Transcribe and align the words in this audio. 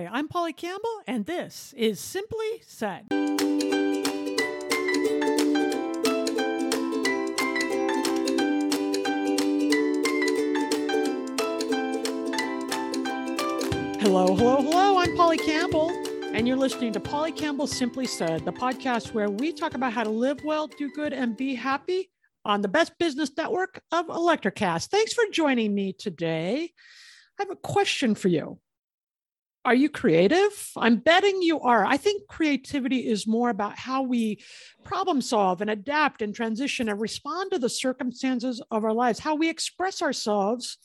Hi, 0.00 0.08
I'm 0.10 0.28
Polly 0.28 0.54
Campbell, 0.54 1.02
and 1.06 1.26
this 1.26 1.74
is 1.76 2.00
Simply 2.00 2.62
Said. 2.66 3.04
Hello, 14.00 14.34
hello, 14.34 14.62
hello. 14.62 14.96
I'm 14.96 15.14
Polly 15.16 15.36
Campbell, 15.36 15.90
and 16.32 16.48
you're 16.48 16.56
listening 16.56 16.94
to 16.94 17.00
Polly 17.00 17.32
Campbell 17.32 17.66
Simply 17.66 18.06
Said, 18.06 18.46
the 18.46 18.52
podcast 18.52 19.12
where 19.12 19.28
we 19.28 19.52
talk 19.52 19.74
about 19.74 19.92
how 19.92 20.04
to 20.04 20.10
live 20.10 20.42
well, 20.44 20.66
do 20.66 20.90
good, 20.92 21.12
and 21.12 21.36
be 21.36 21.54
happy 21.54 22.10
on 22.46 22.62
the 22.62 22.68
best 22.68 22.96
business 22.98 23.30
network 23.36 23.82
of 23.92 24.06
Electricast. 24.06 24.86
Thanks 24.86 25.12
for 25.12 25.24
joining 25.30 25.74
me 25.74 25.92
today. 25.92 26.72
I 27.38 27.42
have 27.42 27.50
a 27.50 27.56
question 27.56 28.14
for 28.14 28.28
you. 28.28 28.58
Are 29.64 29.74
you 29.74 29.90
creative? 29.90 30.70
I'm 30.76 30.96
betting 30.96 31.42
you 31.42 31.60
are. 31.60 31.84
I 31.84 31.98
think 31.98 32.26
creativity 32.28 33.06
is 33.06 33.26
more 33.26 33.50
about 33.50 33.78
how 33.78 34.02
we 34.02 34.42
problem 34.84 35.20
solve 35.20 35.60
and 35.60 35.70
adapt 35.70 36.22
and 36.22 36.34
transition 36.34 36.88
and 36.88 36.98
respond 36.98 37.50
to 37.52 37.58
the 37.58 37.68
circumstances 37.68 38.62
of 38.70 38.84
our 38.84 38.94
lives, 38.94 39.18
how 39.18 39.34
we 39.34 39.50
express 39.50 40.00
ourselves 40.00 40.78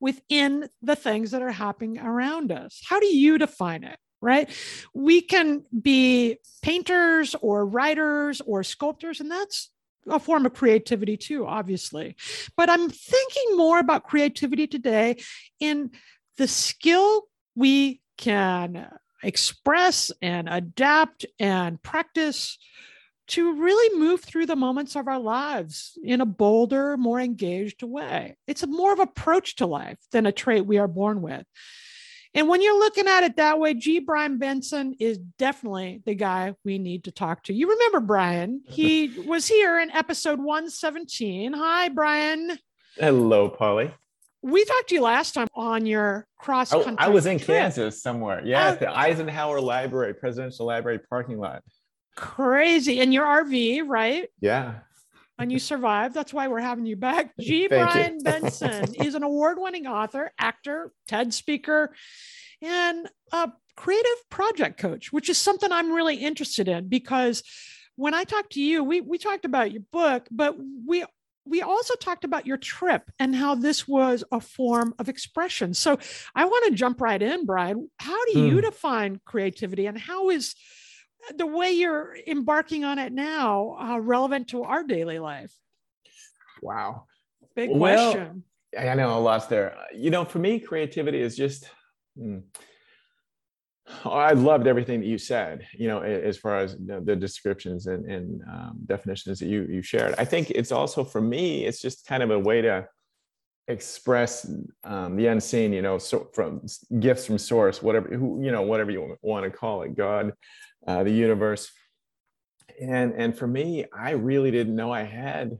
within 0.00 0.68
the 0.80 0.96
things 0.96 1.30
that 1.32 1.42
are 1.42 1.52
happening 1.52 1.98
around 1.98 2.52
us. 2.52 2.80
How 2.88 3.00
do 3.00 3.06
you 3.06 3.36
define 3.36 3.84
it? 3.84 3.98
Right? 4.22 4.48
We 4.94 5.20
can 5.20 5.64
be 5.78 6.38
painters 6.62 7.36
or 7.42 7.66
writers 7.66 8.40
or 8.40 8.62
sculptors, 8.62 9.20
and 9.20 9.30
that's 9.30 9.70
a 10.08 10.18
form 10.18 10.46
of 10.46 10.54
creativity 10.54 11.18
too, 11.18 11.46
obviously. 11.46 12.16
But 12.56 12.70
I'm 12.70 12.88
thinking 12.88 13.56
more 13.56 13.78
about 13.78 14.04
creativity 14.04 14.66
today 14.66 15.22
in 15.60 15.90
the 16.38 16.48
skill 16.48 17.24
we 17.54 18.00
can 18.16 18.88
express 19.22 20.12
and 20.22 20.48
adapt 20.48 21.26
and 21.38 21.82
practice 21.82 22.58
to 23.28 23.60
really 23.60 23.98
move 23.98 24.22
through 24.22 24.46
the 24.46 24.56
moments 24.56 24.94
of 24.94 25.08
our 25.08 25.18
lives 25.18 25.98
in 26.02 26.20
a 26.20 26.26
bolder, 26.26 26.96
more 26.96 27.18
engaged 27.18 27.82
way. 27.82 28.36
It's 28.46 28.62
a 28.62 28.68
more 28.68 28.92
of 28.92 29.00
approach 29.00 29.56
to 29.56 29.66
life 29.66 29.98
than 30.12 30.26
a 30.26 30.32
trait 30.32 30.64
we 30.64 30.78
are 30.78 30.88
born 30.88 31.22
with. 31.22 31.44
And 32.34 32.48
when 32.48 32.60
you're 32.60 32.78
looking 32.78 33.08
at 33.08 33.24
it 33.24 33.36
that 33.36 33.58
way, 33.58 33.74
G. 33.74 33.98
Brian 33.98 34.38
Benson 34.38 34.94
is 35.00 35.16
definitely 35.16 36.02
the 36.04 36.14
guy 36.14 36.54
we 36.64 36.78
need 36.78 37.04
to 37.04 37.10
talk 37.10 37.42
to. 37.44 37.54
You 37.54 37.70
remember 37.70 38.00
Brian? 38.00 38.60
He 38.66 39.08
was 39.26 39.48
here 39.48 39.80
in 39.80 39.90
episode 39.90 40.38
117. 40.38 41.54
Hi, 41.54 41.88
Brian. 41.88 42.58
Hello, 42.96 43.48
Polly. 43.48 43.90
We 44.46 44.64
talked 44.64 44.90
to 44.90 44.94
you 44.94 45.00
last 45.02 45.34
time 45.34 45.48
on 45.54 45.86
your 45.86 46.24
cross 46.38 46.72
Oh, 46.72 46.84
country. 46.84 47.04
I 47.04 47.08
was 47.08 47.26
in 47.26 47.38
trip. 47.38 47.58
Kansas 47.58 48.00
somewhere. 48.00 48.42
Yeah, 48.44 48.64
Oh. 48.66 48.72
at 48.72 48.78
the 48.80 48.88
oh. 48.88 48.94
Eisenhower 48.94 49.60
Library, 49.60 50.14
Presidential 50.14 50.66
Library 50.66 51.00
parking 51.10 51.38
lot. 51.38 51.64
Crazy. 52.14 53.00
In 53.00 53.10
your 53.10 53.24
RV, 53.26 53.82
right? 53.86 54.28
Yeah. 54.40 54.74
and 55.38 55.50
you 55.52 55.58
survived. 55.58 56.14
That's 56.14 56.32
why 56.32 56.48
we're 56.48 56.60
having 56.60 56.86
you 56.86 56.96
back. 56.96 57.32
G. 57.40 57.66
Thank. 57.68 57.92
Brian 57.92 58.18
Benson 58.22 58.94
is 58.94 59.14
an 59.16 59.22
award 59.22 59.58
winning 59.60 59.86
author, 59.86 60.30
actor, 60.38 60.92
TED 61.08 61.34
speaker, 61.34 61.92
and 62.62 63.06
a 63.32 63.50
creative 63.76 64.30
project 64.30 64.78
coach, 64.78 65.12
which 65.12 65.28
is 65.28 65.36
something 65.36 65.70
I'm 65.70 65.92
really 65.92 66.14
interested 66.16 66.68
in 66.68 66.88
because 66.88 67.42
when 67.96 68.14
I 68.14 68.24
talked 68.24 68.52
to 68.52 68.62
you, 68.62 68.82
we, 68.84 69.00
we 69.02 69.18
talked 69.18 69.44
about 69.44 69.72
your 69.72 69.82
book, 69.92 70.26
but 70.30 70.56
we 70.86 71.04
we 71.46 71.62
also 71.62 71.94
talked 71.94 72.24
about 72.24 72.46
your 72.46 72.56
trip 72.56 73.10
and 73.18 73.34
how 73.34 73.54
this 73.54 73.86
was 73.86 74.24
a 74.32 74.40
form 74.40 74.94
of 74.98 75.08
expression. 75.08 75.74
So 75.74 75.98
I 76.34 76.44
want 76.44 76.66
to 76.66 76.72
jump 76.72 77.00
right 77.00 77.20
in, 77.22 77.46
Brian. 77.46 77.88
How 77.98 78.24
do 78.26 78.38
you 78.38 78.56
Hmm. 78.56 78.60
define 78.62 79.20
creativity 79.24 79.86
and 79.86 79.96
how 79.98 80.30
is 80.30 80.54
the 81.36 81.46
way 81.46 81.72
you're 81.72 82.16
embarking 82.26 82.84
on 82.84 82.98
it 82.98 83.12
now 83.12 83.76
uh, 83.80 83.98
relevant 83.98 84.48
to 84.48 84.64
our 84.64 84.82
daily 84.82 85.18
life? 85.18 85.54
Wow. 86.62 87.04
Big 87.54 87.70
Well, 87.70 88.12
question. 88.12 88.44
I 88.78 88.94
know 88.94 89.16
a 89.16 89.20
lot's 89.20 89.46
there. 89.46 89.76
You 89.94 90.10
know, 90.10 90.24
for 90.24 90.38
me, 90.38 90.58
creativity 90.60 91.20
is 91.20 91.36
just. 91.36 91.70
I 94.04 94.32
loved 94.32 94.66
everything 94.66 95.00
that 95.00 95.06
you 95.06 95.18
said. 95.18 95.66
You 95.72 95.88
know, 95.88 96.00
as 96.02 96.36
far 96.36 96.58
as 96.58 96.76
you 96.78 96.86
know, 96.86 97.00
the 97.00 97.16
descriptions 97.16 97.86
and, 97.86 98.04
and 98.10 98.42
um, 98.42 98.78
definitions 98.86 99.38
that 99.40 99.46
you 99.46 99.66
you 99.70 99.82
shared. 99.82 100.14
I 100.18 100.24
think 100.24 100.50
it's 100.50 100.72
also 100.72 101.04
for 101.04 101.20
me. 101.20 101.64
It's 101.64 101.80
just 101.80 102.06
kind 102.06 102.22
of 102.22 102.30
a 102.30 102.38
way 102.38 102.62
to 102.62 102.88
express 103.68 104.48
um, 104.84 105.16
the 105.16 105.26
unseen. 105.28 105.72
You 105.72 105.82
know, 105.82 105.98
so 105.98 106.28
from 106.34 106.62
gifts 106.98 107.26
from 107.26 107.38
source, 107.38 107.82
whatever 107.82 108.08
who 108.08 108.42
you 108.42 108.50
know, 108.50 108.62
whatever 108.62 108.90
you 108.90 109.16
want 109.22 109.44
to 109.44 109.56
call 109.56 109.82
it, 109.82 109.96
God, 109.96 110.32
uh, 110.86 111.04
the 111.04 111.12
universe. 111.12 111.70
And 112.80 113.14
and 113.14 113.36
for 113.36 113.46
me, 113.46 113.86
I 113.96 114.10
really 114.10 114.50
didn't 114.50 114.74
know 114.74 114.92
I 114.92 115.02
had 115.02 115.58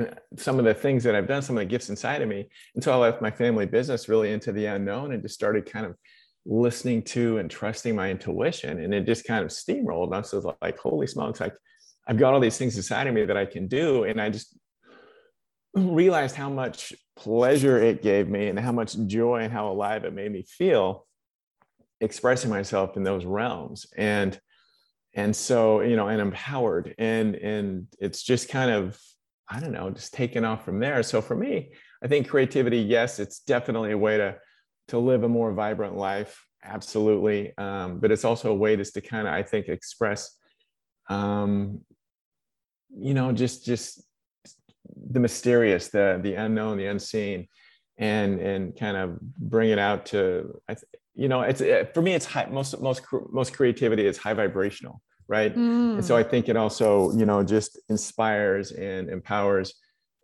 uh, 0.00 0.06
some 0.36 0.58
of 0.58 0.64
the 0.64 0.74
things 0.74 1.04
that 1.04 1.14
I've 1.14 1.28
done, 1.28 1.42
some 1.42 1.58
of 1.58 1.60
the 1.60 1.66
gifts 1.66 1.90
inside 1.90 2.22
of 2.22 2.28
me, 2.28 2.48
until 2.74 2.94
I 2.94 2.96
left 2.96 3.20
my 3.20 3.30
family 3.30 3.66
business 3.66 4.08
really 4.08 4.32
into 4.32 4.52
the 4.52 4.66
unknown 4.66 5.12
and 5.12 5.22
just 5.22 5.34
started 5.34 5.70
kind 5.70 5.84
of 5.84 5.96
listening 6.44 7.02
to 7.02 7.38
and 7.38 7.50
trusting 7.50 7.94
my 7.94 8.10
intuition. 8.10 8.80
And 8.80 8.92
it 8.92 9.06
just 9.06 9.24
kind 9.24 9.44
of 9.44 9.50
steamrolled. 9.50 10.06
And 10.06 10.14
I 10.14 10.18
was 10.18 10.46
like, 10.60 10.78
holy 10.78 11.06
smokes, 11.06 11.40
like 11.40 11.54
I've 12.06 12.18
got 12.18 12.34
all 12.34 12.40
these 12.40 12.58
things 12.58 12.76
inside 12.76 13.06
of 13.06 13.14
me 13.14 13.24
that 13.24 13.36
I 13.36 13.46
can 13.46 13.68
do. 13.68 14.04
And 14.04 14.20
I 14.20 14.30
just 14.30 14.56
realized 15.74 16.34
how 16.34 16.50
much 16.50 16.92
pleasure 17.16 17.78
it 17.78 18.02
gave 18.02 18.28
me 18.28 18.48
and 18.48 18.58
how 18.58 18.72
much 18.72 18.96
joy 19.06 19.42
and 19.42 19.52
how 19.52 19.70
alive 19.70 20.04
it 20.04 20.12
made 20.12 20.32
me 20.32 20.42
feel 20.42 21.06
expressing 22.00 22.50
myself 22.50 22.96
in 22.96 23.04
those 23.04 23.24
realms. 23.24 23.86
And 23.96 24.38
and 25.14 25.36
so, 25.36 25.82
you 25.82 25.94
know, 25.94 26.08
and 26.08 26.20
empowered. 26.20 26.94
And 26.98 27.36
and 27.36 27.86
it's 28.00 28.22
just 28.22 28.48
kind 28.48 28.70
of 28.70 28.98
I 29.48 29.60
don't 29.60 29.72
know, 29.72 29.90
just 29.90 30.14
taken 30.14 30.44
off 30.44 30.64
from 30.64 30.80
there. 30.80 31.02
So 31.02 31.20
for 31.20 31.36
me, 31.36 31.72
I 32.02 32.08
think 32.08 32.28
creativity, 32.28 32.78
yes, 32.78 33.18
it's 33.18 33.40
definitely 33.40 33.92
a 33.92 33.98
way 33.98 34.16
to 34.16 34.36
to 34.92 34.98
live 34.98 35.22
a 35.24 35.28
more 35.28 35.52
vibrant 35.54 35.96
life, 35.96 36.46
absolutely. 36.62 37.56
Um, 37.56 37.98
but 37.98 38.12
it's 38.12 38.26
also 38.26 38.50
a 38.50 38.54
way 38.54 38.76
just 38.76 38.92
to 38.92 39.00
kind 39.00 39.26
of, 39.26 39.32
I 39.32 39.42
think, 39.42 39.68
express, 39.68 40.36
um, 41.08 41.80
you 42.94 43.14
know, 43.14 43.32
just 43.32 43.64
just 43.64 44.02
the 45.10 45.18
mysterious, 45.18 45.88
the 45.88 46.20
the 46.22 46.34
unknown, 46.34 46.76
the 46.76 46.86
unseen, 46.86 47.48
and 47.96 48.38
and 48.38 48.78
kind 48.78 48.98
of 48.98 49.18
bring 49.20 49.70
it 49.70 49.78
out 49.78 50.04
to, 50.12 50.60
I 50.68 50.74
th- 50.74 50.84
you 51.14 51.28
know, 51.28 51.40
it's 51.40 51.62
uh, 51.62 51.84
for 51.94 52.02
me, 52.02 52.12
it's 52.12 52.26
high. 52.26 52.46
Most 52.50 52.78
most 52.82 53.00
most 53.30 53.54
creativity 53.54 54.06
is 54.06 54.18
high 54.18 54.34
vibrational, 54.34 55.00
right? 55.26 55.52
And 55.54 56.04
so 56.04 56.14
Mm. 56.14 56.18
I 56.18 56.22
think 56.22 56.50
it 56.50 56.56
also, 56.58 57.12
you 57.16 57.24
know, 57.24 57.42
just 57.42 57.80
inspires 57.88 58.72
and 58.72 59.08
empowers 59.08 59.72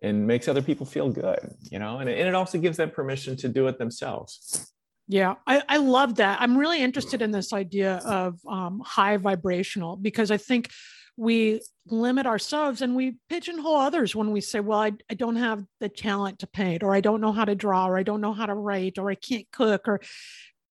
and 0.02 0.26
makes 0.26 0.48
other 0.48 0.62
people 0.62 0.86
feel 0.86 1.10
good, 1.10 1.54
you 1.70 1.78
know, 1.78 1.98
and, 1.98 2.08
and 2.08 2.28
it 2.28 2.34
also 2.34 2.58
gives 2.58 2.76
them 2.76 2.90
permission 2.90 3.36
to 3.36 3.48
do 3.48 3.66
it 3.66 3.78
themselves. 3.78 4.72
Yeah, 5.08 5.36
I, 5.46 5.62
I 5.68 5.76
love 5.78 6.16
that. 6.16 6.40
I'm 6.40 6.56
really 6.56 6.82
interested 6.82 7.22
in 7.22 7.30
this 7.30 7.52
idea 7.52 7.96
of 8.04 8.38
um, 8.46 8.82
high 8.84 9.16
vibrational 9.16 9.96
because 9.96 10.30
I 10.30 10.36
think 10.36 10.70
we 11.16 11.60
limit 11.86 12.26
ourselves 12.26 12.82
and 12.82 12.94
we 12.94 13.16
pigeonhole 13.28 13.76
others 13.76 14.14
when 14.14 14.30
we 14.30 14.40
say, 14.40 14.60
well, 14.60 14.80
I, 14.80 14.92
I 15.10 15.14
don't 15.14 15.36
have 15.36 15.64
the 15.80 15.88
talent 15.88 16.40
to 16.40 16.46
paint, 16.46 16.82
or 16.82 16.94
I 16.94 17.00
don't 17.00 17.20
know 17.20 17.32
how 17.32 17.44
to 17.44 17.54
draw, 17.54 17.88
or 17.88 17.98
I 17.98 18.02
don't 18.02 18.20
know 18.20 18.34
how 18.34 18.46
to 18.46 18.54
write, 18.54 18.98
or 18.98 19.10
I 19.10 19.14
can't 19.16 19.46
cook, 19.50 19.88
or 19.88 20.00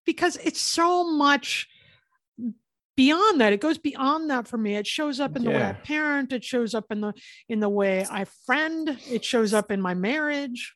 because 0.06 0.36
it's 0.36 0.60
so 0.60 1.04
much 1.04 1.68
beyond 2.98 3.40
that 3.40 3.52
it 3.52 3.60
goes 3.60 3.78
beyond 3.78 4.28
that 4.28 4.48
for 4.48 4.58
me. 4.58 4.74
It 4.74 4.86
shows 4.86 5.20
up 5.20 5.36
in 5.36 5.44
the 5.44 5.52
yeah. 5.52 5.56
way 5.58 5.64
i 5.66 5.72
parent 5.72 6.32
it 6.32 6.42
shows 6.42 6.74
up 6.74 6.86
in 6.90 7.00
the 7.00 7.14
in 7.48 7.60
the 7.60 7.68
way 7.68 8.04
i 8.10 8.26
friend 8.44 8.98
it 9.08 9.24
shows 9.24 9.54
up 9.54 9.70
in 9.70 9.80
my 9.80 9.94
marriage. 9.94 10.74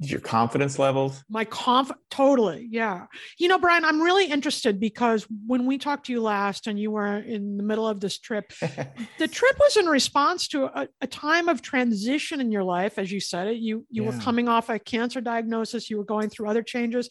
Your 0.00 0.18
confidence 0.18 0.80
levels? 0.80 1.22
My 1.30 1.44
conf 1.44 1.92
totally 2.10 2.66
yeah. 2.68 3.06
You 3.38 3.46
know 3.46 3.60
brian 3.60 3.84
i'm 3.84 4.02
really 4.02 4.26
interested 4.26 4.80
because 4.80 5.24
when 5.46 5.64
we 5.64 5.78
talked 5.78 6.06
to 6.06 6.12
you 6.12 6.20
last 6.20 6.66
and 6.66 6.76
you 6.76 6.90
were 6.90 7.18
in 7.18 7.56
the 7.56 7.62
middle 7.62 7.86
of 7.86 8.00
this 8.00 8.18
trip 8.18 8.52
the 9.20 9.28
trip 9.28 9.56
was 9.60 9.76
in 9.76 9.86
response 9.86 10.48
to 10.48 10.64
a, 10.64 10.88
a, 11.00 11.06
time 11.06 11.48
of 11.48 11.62
transition 11.62 12.40
in 12.40 12.50
your 12.50 12.64
life 12.64 12.98
as 12.98 13.12
you 13.12 13.20
said 13.20 13.46
it. 13.46 13.58
You 13.58 13.86
you 13.90 14.02
yeah. 14.02 14.10
were 14.10 14.20
coming 14.20 14.48
off 14.48 14.68
a 14.68 14.80
cancer 14.80 15.20
diagnosis 15.20 15.88
you 15.88 15.98
were 15.98 16.10
going 16.14 16.30
through 16.30 16.48
other 16.48 16.64
changes 16.64 17.08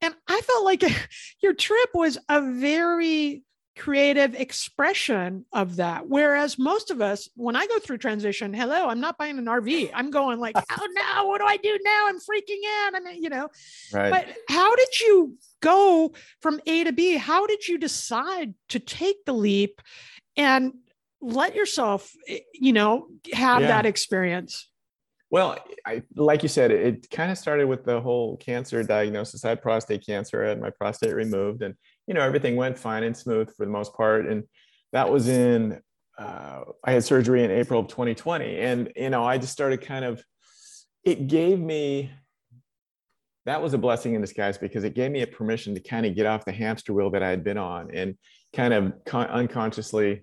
and 0.00 0.14
I 0.26 0.40
felt 0.40 0.64
like 0.64 0.82
your 1.42 1.54
trip 1.54 1.90
was 1.94 2.18
a 2.28 2.40
very 2.40 3.42
creative 3.78 4.34
expression 4.34 5.46
of 5.52 5.76
that. 5.76 6.08
Whereas 6.08 6.58
most 6.58 6.90
of 6.90 7.00
us, 7.00 7.28
when 7.36 7.56
I 7.56 7.66
go 7.66 7.78
through 7.78 7.98
transition, 7.98 8.52
hello, 8.52 8.88
I'm 8.88 9.00
not 9.00 9.16
buying 9.16 9.38
an 9.38 9.46
RV. 9.46 9.90
I'm 9.94 10.10
going 10.10 10.40
like, 10.40 10.56
oh 10.56 10.88
no, 10.92 11.26
what 11.26 11.40
do 11.40 11.46
I 11.46 11.56
do 11.56 11.78
now? 11.82 12.06
I'm 12.08 12.18
freaking 12.18 12.60
out. 12.80 12.96
I 12.96 13.00
mean, 13.00 13.22
you 13.22 13.30
know, 13.30 13.48
right. 13.92 14.10
but 14.10 14.26
how 14.48 14.74
did 14.74 15.00
you 15.00 15.38
go 15.60 16.12
from 16.42 16.60
A 16.66 16.84
to 16.84 16.92
B? 16.92 17.16
How 17.16 17.46
did 17.46 17.66
you 17.66 17.78
decide 17.78 18.54
to 18.70 18.78
take 18.80 19.24
the 19.24 19.32
leap 19.32 19.80
and 20.36 20.72
let 21.20 21.54
yourself, 21.54 22.12
eh, 22.28 22.40
you 22.52 22.72
know, 22.72 23.08
have 23.32 23.62
yeah. 23.62 23.68
that 23.68 23.86
experience? 23.86 24.67
Well, 25.30 25.58
I, 25.84 26.02
like 26.16 26.42
you 26.42 26.48
said, 26.48 26.70
it, 26.70 27.10
kind 27.10 27.30
of 27.30 27.36
started 27.36 27.66
with 27.66 27.84
the 27.84 28.00
whole 28.00 28.38
cancer 28.38 28.82
diagnosis. 28.82 29.44
I 29.44 29.50
had 29.50 29.62
prostate 29.62 30.06
cancer. 30.06 30.44
I 30.44 30.48
had 30.48 30.60
my 30.60 30.70
prostate 30.70 31.14
removed, 31.14 31.62
and 31.62 31.74
you 32.06 32.14
know 32.14 32.22
everything 32.22 32.56
went 32.56 32.78
fine 32.78 33.02
and 33.02 33.16
smooth 33.16 33.54
for 33.54 33.66
the 33.66 33.72
most 33.72 33.94
part. 33.94 34.26
And 34.26 34.44
that 34.92 35.10
was 35.10 35.28
in 35.28 35.80
uh, 36.18 36.62
I 36.82 36.92
had 36.92 37.04
surgery 37.04 37.44
in 37.44 37.50
April 37.50 37.80
of 37.80 37.88
2020, 37.88 38.58
and 38.58 38.92
you 38.96 39.10
know 39.10 39.24
I 39.24 39.38
just 39.38 39.52
started 39.52 39.82
kind 39.82 40.04
of. 40.04 40.22
It 41.04 41.26
gave 41.26 41.58
me. 41.58 42.10
That 43.44 43.62
was 43.62 43.72
a 43.72 43.78
blessing 43.78 44.14
in 44.14 44.20
disguise 44.20 44.58
because 44.58 44.84
it 44.84 44.94
gave 44.94 45.10
me 45.10 45.22
a 45.22 45.26
permission 45.26 45.74
to 45.74 45.80
kind 45.80 46.04
of 46.04 46.14
get 46.14 46.26
off 46.26 46.44
the 46.44 46.52
hamster 46.52 46.92
wheel 46.92 47.10
that 47.10 47.22
I 47.22 47.30
had 47.30 47.44
been 47.44 47.56
on 47.56 47.90
and 47.94 48.14
kind 48.54 48.74
of 48.74 48.92
con- 49.06 49.28
unconsciously 49.28 50.22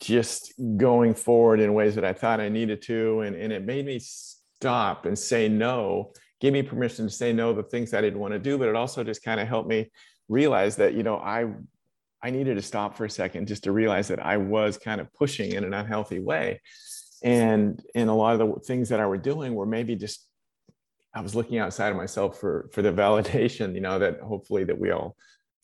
just 0.00 0.52
going 0.76 1.14
forward 1.14 1.60
in 1.60 1.74
ways 1.74 1.94
that 1.94 2.04
I 2.04 2.12
thought 2.12 2.40
I 2.40 2.48
needed 2.48 2.82
to. 2.82 3.20
And, 3.20 3.36
and 3.36 3.52
it 3.52 3.64
made 3.64 3.86
me 3.86 4.00
stop 4.00 5.06
and 5.06 5.18
say 5.18 5.48
no, 5.48 6.12
gave 6.40 6.52
me 6.52 6.62
permission 6.62 7.06
to 7.06 7.12
say 7.12 7.32
no 7.32 7.52
the 7.52 7.62
things 7.62 7.94
I 7.94 8.00
didn't 8.00 8.20
want 8.20 8.32
to 8.32 8.38
do, 8.38 8.58
but 8.58 8.68
it 8.68 8.76
also 8.76 9.04
just 9.04 9.22
kind 9.22 9.40
of 9.40 9.48
helped 9.48 9.68
me 9.68 9.90
realize 10.28 10.76
that, 10.76 10.94
you 10.94 11.02
know, 11.02 11.16
I 11.16 11.46
I 12.22 12.30
needed 12.30 12.54
to 12.54 12.62
stop 12.62 12.96
for 12.96 13.04
a 13.04 13.10
second 13.10 13.48
just 13.48 13.64
to 13.64 13.72
realize 13.72 14.08
that 14.08 14.24
I 14.24 14.38
was 14.38 14.78
kind 14.78 14.98
of 14.98 15.12
pushing 15.12 15.52
in 15.52 15.62
an 15.62 15.74
unhealthy 15.74 16.20
way. 16.20 16.62
And 17.22 17.82
and 17.94 18.08
a 18.08 18.14
lot 18.14 18.40
of 18.40 18.48
the 18.48 18.60
things 18.60 18.88
that 18.88 19.00
I 19.00 19.06
were 19.06 19.18
doing 19.18 19.54
were 19.54 19.66
maybe 19.66 19.94
just 19.94 20.26
I 21.14 21.20
was 21.20 21.34
looking 21.34 21.58
outside 21.58 21.90
of 21.90 21.96
myself 21.96 22.40
for 22.40 22.70
for 22.72 22.82
the 22.82 22.92
validation, 22.92 23.74
you 23.74 23.80
know, 23.80 23.98
that 23.98 24.20
hopefully 24.20 24.64
that 24.64 24.78
we 24.78 24.90
all 24.90 25.16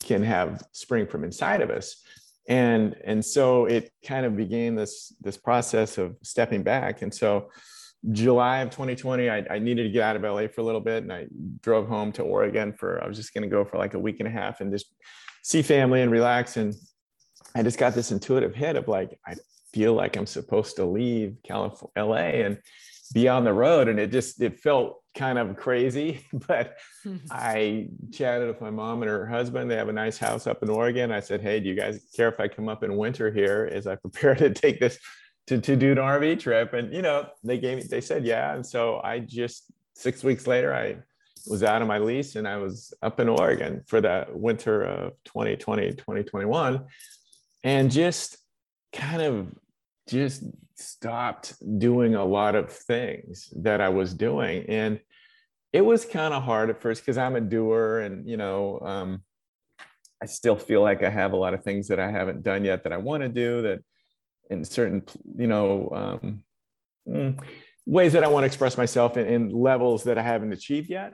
can 0.03 0.23
have 0.23 0.63
spring 0.71 1.05
from 1.07 1.23
inside 1.23 1.61
of 1.61 1.69
us 1.69 2.03
and 2.47 2.95
and 3.03 3.23
so 3.23 3.65
it 3.65 3.91
kind 4.05 4.25
of 4.25 4.35
began 4.35 4.75
this 4.75 5.13
this 5.21 5.37
process 5.37 5.97
of 5.97 6.15
stepping 6.23 6.63
back. 6.63 7.01
And 7.01 7.13
so 7.13 7.49
july 8.11 8.59
of 8.59 8.71
2020 8.71 9.29
I, 9.29 9.45
I, 9.47 9.59
needed 9.59 9.83
to 9.83 9.89
get 9.89 10.01
out 10.01 10.15
of 10.15 10.23
la 10.23 10.47
for 10.47 10.61
a 10.61 10.63
little 10.63 10.81
bit 10.81 11.03
and 11.03 11.13
i 11.13 11.27
drove 11.61 11.87
home 11.87 12.11
to 12.13 12.23
oregon 12.23 12.73
for 12.73 12.99
i 13.03 13.07
was 13.07 13.15
just 13.15 13.31
going 13.31 13.43
to 13.43 13.47
go 13.47 13.63
for 13.63 13.77
like 13.77 13.93
a 13.93 13.99
week 13.99 14.15
and 14.19 14.27
a 14.27 14.31
half 14.31 14.59
and 14.59 14.71
just 14.71 14.87
see 15.43 15.61
family 15.61 16.01
and 16.01 16.11
relax. 16.11 16.57
And 16.57 16.73
i 17.55 17.61
just 17.61 17.77
got 17.77 17.93
this 17.93 18.11
intuitive 18.11 18.55
hit 18.55 18.75
of 18.75 18.87
like 18.87 19.19
i 19.27 19.35
feel 19.71 19.93
like 19.93 20.17
i'm 20.17 20.25
supposed 20.25 20.77
to 20.77 20.85
leave 20.85 21.37
california 21.43 21.91
la 22.03 22.15
and 22.15 22.57
be 23.13 23.27
on 23.27 23.43
the 23.43 23.53
road 23.53 23.87
and 23.87 23.99
it 23.99 24.11
just 24.11 24.41
it 24.41 24.59
felt 24.59 25.01
kind 25.15 25.37
of 25.37 25.57
crazy 25.57 26.25
but 26.47 26.77
i 27.29 27.87
chatted 28.11 28.47
with 28.47 28.61
my 28.61 28.69
mom 28.69 29.01
and 29.01 29.11
her 29.11 29.25
husband. 29.25 29.69
They 29.69 29.75
have 29.75 29.89
a 29.89 29.93
nice 29.93 30.17
house 30.17 30.47
up 30.47 30.63
in 30.63 30.69
oregon. 30.69 31.11
I 31.11 31.19
said 31.19 31.41
hey 31.41 31.59
do 31.59 31.69
you 31.69 31.75
guys 31.75 32.05
care 32.15 32.29
if 32.29 32.39
i 32.39 32.47
come 32.47 32.69
up 32.69 32.83
in 32.83 32.95
winter 32.95 33.31
here 33.31 33.69
as 33.71 33.87
i 33.87 33.95
prepare 33.95 34.35
to 34.43 34.49
take 34.49 34.79
this 34.79 34.97
to, 35.47 35.59
to 35.59 35.75
do 35.75 35.91
an 35.91 35.97
rv 35.97 36.39
trip? 36.39 36.73
And 36.73 36.93
you 36.93 37.01
know 37.01 37.27
they 37.43 37.57
gave 37.57 37.77
me 37.77 37.83
they 37.83 38.01
said 38.01 38.25
yeah. 38.25 38.53
And 38.53 38.65
so 38.65 39.01
i 39.03 39.19
just 39.19 39.71
six 39.95 40.23
weeks 40.23 40.47
later 40.47 40.73
i 40.73 40.95
was 41.47 41.63
out 41.63 41.81
of 41.81 41.87
my 41.87 41.97
lease 41.97 42.35
and 42.35 42.47
i 42.47 42.55
was 42.55 42.93
up 43.01 43.19
in 43.19 43.27
oregon 43.27 43.81
for 43.87 43.99
the 43.99 44.27
winter 44.31 44.83
of 44.83 45.13
2020 45.25 45.91
2021 45.93 46.85
and 47.63 47.91
just 47.91 48.37
kind 48.93 49.21
of 49.21 49.47
just 50.09 50.43
stopped 50.75 51.53
doing 51.79 52.15
a 52.15 52.25
lot 52.25 52.55
of 52.55 52.71
things 52.71 53.53
that 53.57 53.81
I 53.81 53.89
was 53.89 54.13
doing. 54.13 54.65
And 54.67 54.99
it 55.73 55.81
was 55.81 56.05
kind 56.05 56.33
of 56.33 56.43
hard 56.43 56.69
at 56.69 56.81
first 56.81 57.01
because 57.01 57.17
I'm 57.17 57.35
a 57.35 57.41
doer 57.41 57.99
and, 57.99 58.27
you 58.27 58.37
know, 58.37 58.79
um, 58.79 59.23
I 60.21 60.25
still 60.25 60.55
feel 60.55 60.81
like 60.81 61.03
I 61.03 61.09
have 61.09 61.33
a 61.33 61.37
lot 61.37 61.53
of 61.53 61.63
things 61.63 61.87
that 61.87 61.99
I 61.99 62.11
haven't 62.11 62.43
done 62.43 62.65
yet 62.65 62.83
that 62.83 62.93
I 62.93 62.97
want 62.97 63.23
to 63.23 63.29
do 63.29 63.61
that 63.63 63.79
in 64.49 64.63
certain, 64.65 65.03
you 65.37 65.47
know, 65.47 65.89
um, 65.93 66.43
mm, 67.07 67.41
ways 67.85 68.13
that 68.13 68.23
I 68.23 68.27
want 68.27 68.43
to 68.43 68.47
express 68.47 68.77
myself 68.77 69.17
in, 69.17 69.25
in 69.25 69.49
levels 69.49 70.03
that 70.03 70.17
I 70.17 70.21
haven't 70.21 70.53
achieved 70.53 70.89
yet. 70.89 71.13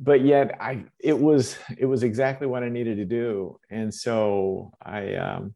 But 0.00 0.24
yet 0.24 0.56
I, 0.60 0.84
it 1.00 1.18
was, 1.18 1.58
it 1.76 1.86
was 1.86 2.04
exactly 2.04 2.46
what 2.46 2.62
I 2.62 2.68
needed 2.68 2.98
to 2.98 3.04
do. 3.04 3.58
And 3.68 3.92
so 3.92 4.72
I, 4.80 5.14
um, 5.16 5.54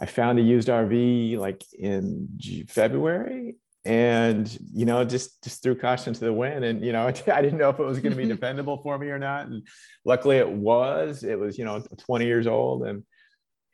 I 0.00 0.06
found 0.06 0.38
a 0.38 0.42
used 0.42 0.68
RV 0.68 1.38
like 1.38 1.64
in 1.72 2.28
February 2.68 3.56
and 3.84 4.58
you 4.74 4.84
know 4.84 5.04
just 5.04 5.42
just 5.42 5.62
threw 5.62 5.74
caution 5.74 6.12
to 6.12 6.20
the 6.20 6.32
wind 6.32 6.64
and 6.64 6.84
you 6.84 6.92
know 6.92 7.06
i 7.32 7.40
didn't 7.40 7.58
know 7.58 7.70
if 7.70 7.78
it 7.78 7.84
was 7.84 8.00
going 8.00 8.10
to 8.10 8.18
be 8.18 8.26
dependable 8.36 8.76
for 8.82 8.98
me 8.98 9.08
or 9.08 9.20
not 9.20 9.46
and 9.46 9.66
luckily 10.04 10.36
it 10.36 10.48
was 10.48 11.22
it 11.22 11.38
was 11.38 11.56
you 11.56 11.64
know 11.64 11.82
20 11.96 12.26
years 12.26 12.46
old 12.46 12.84
and 12.84 13.04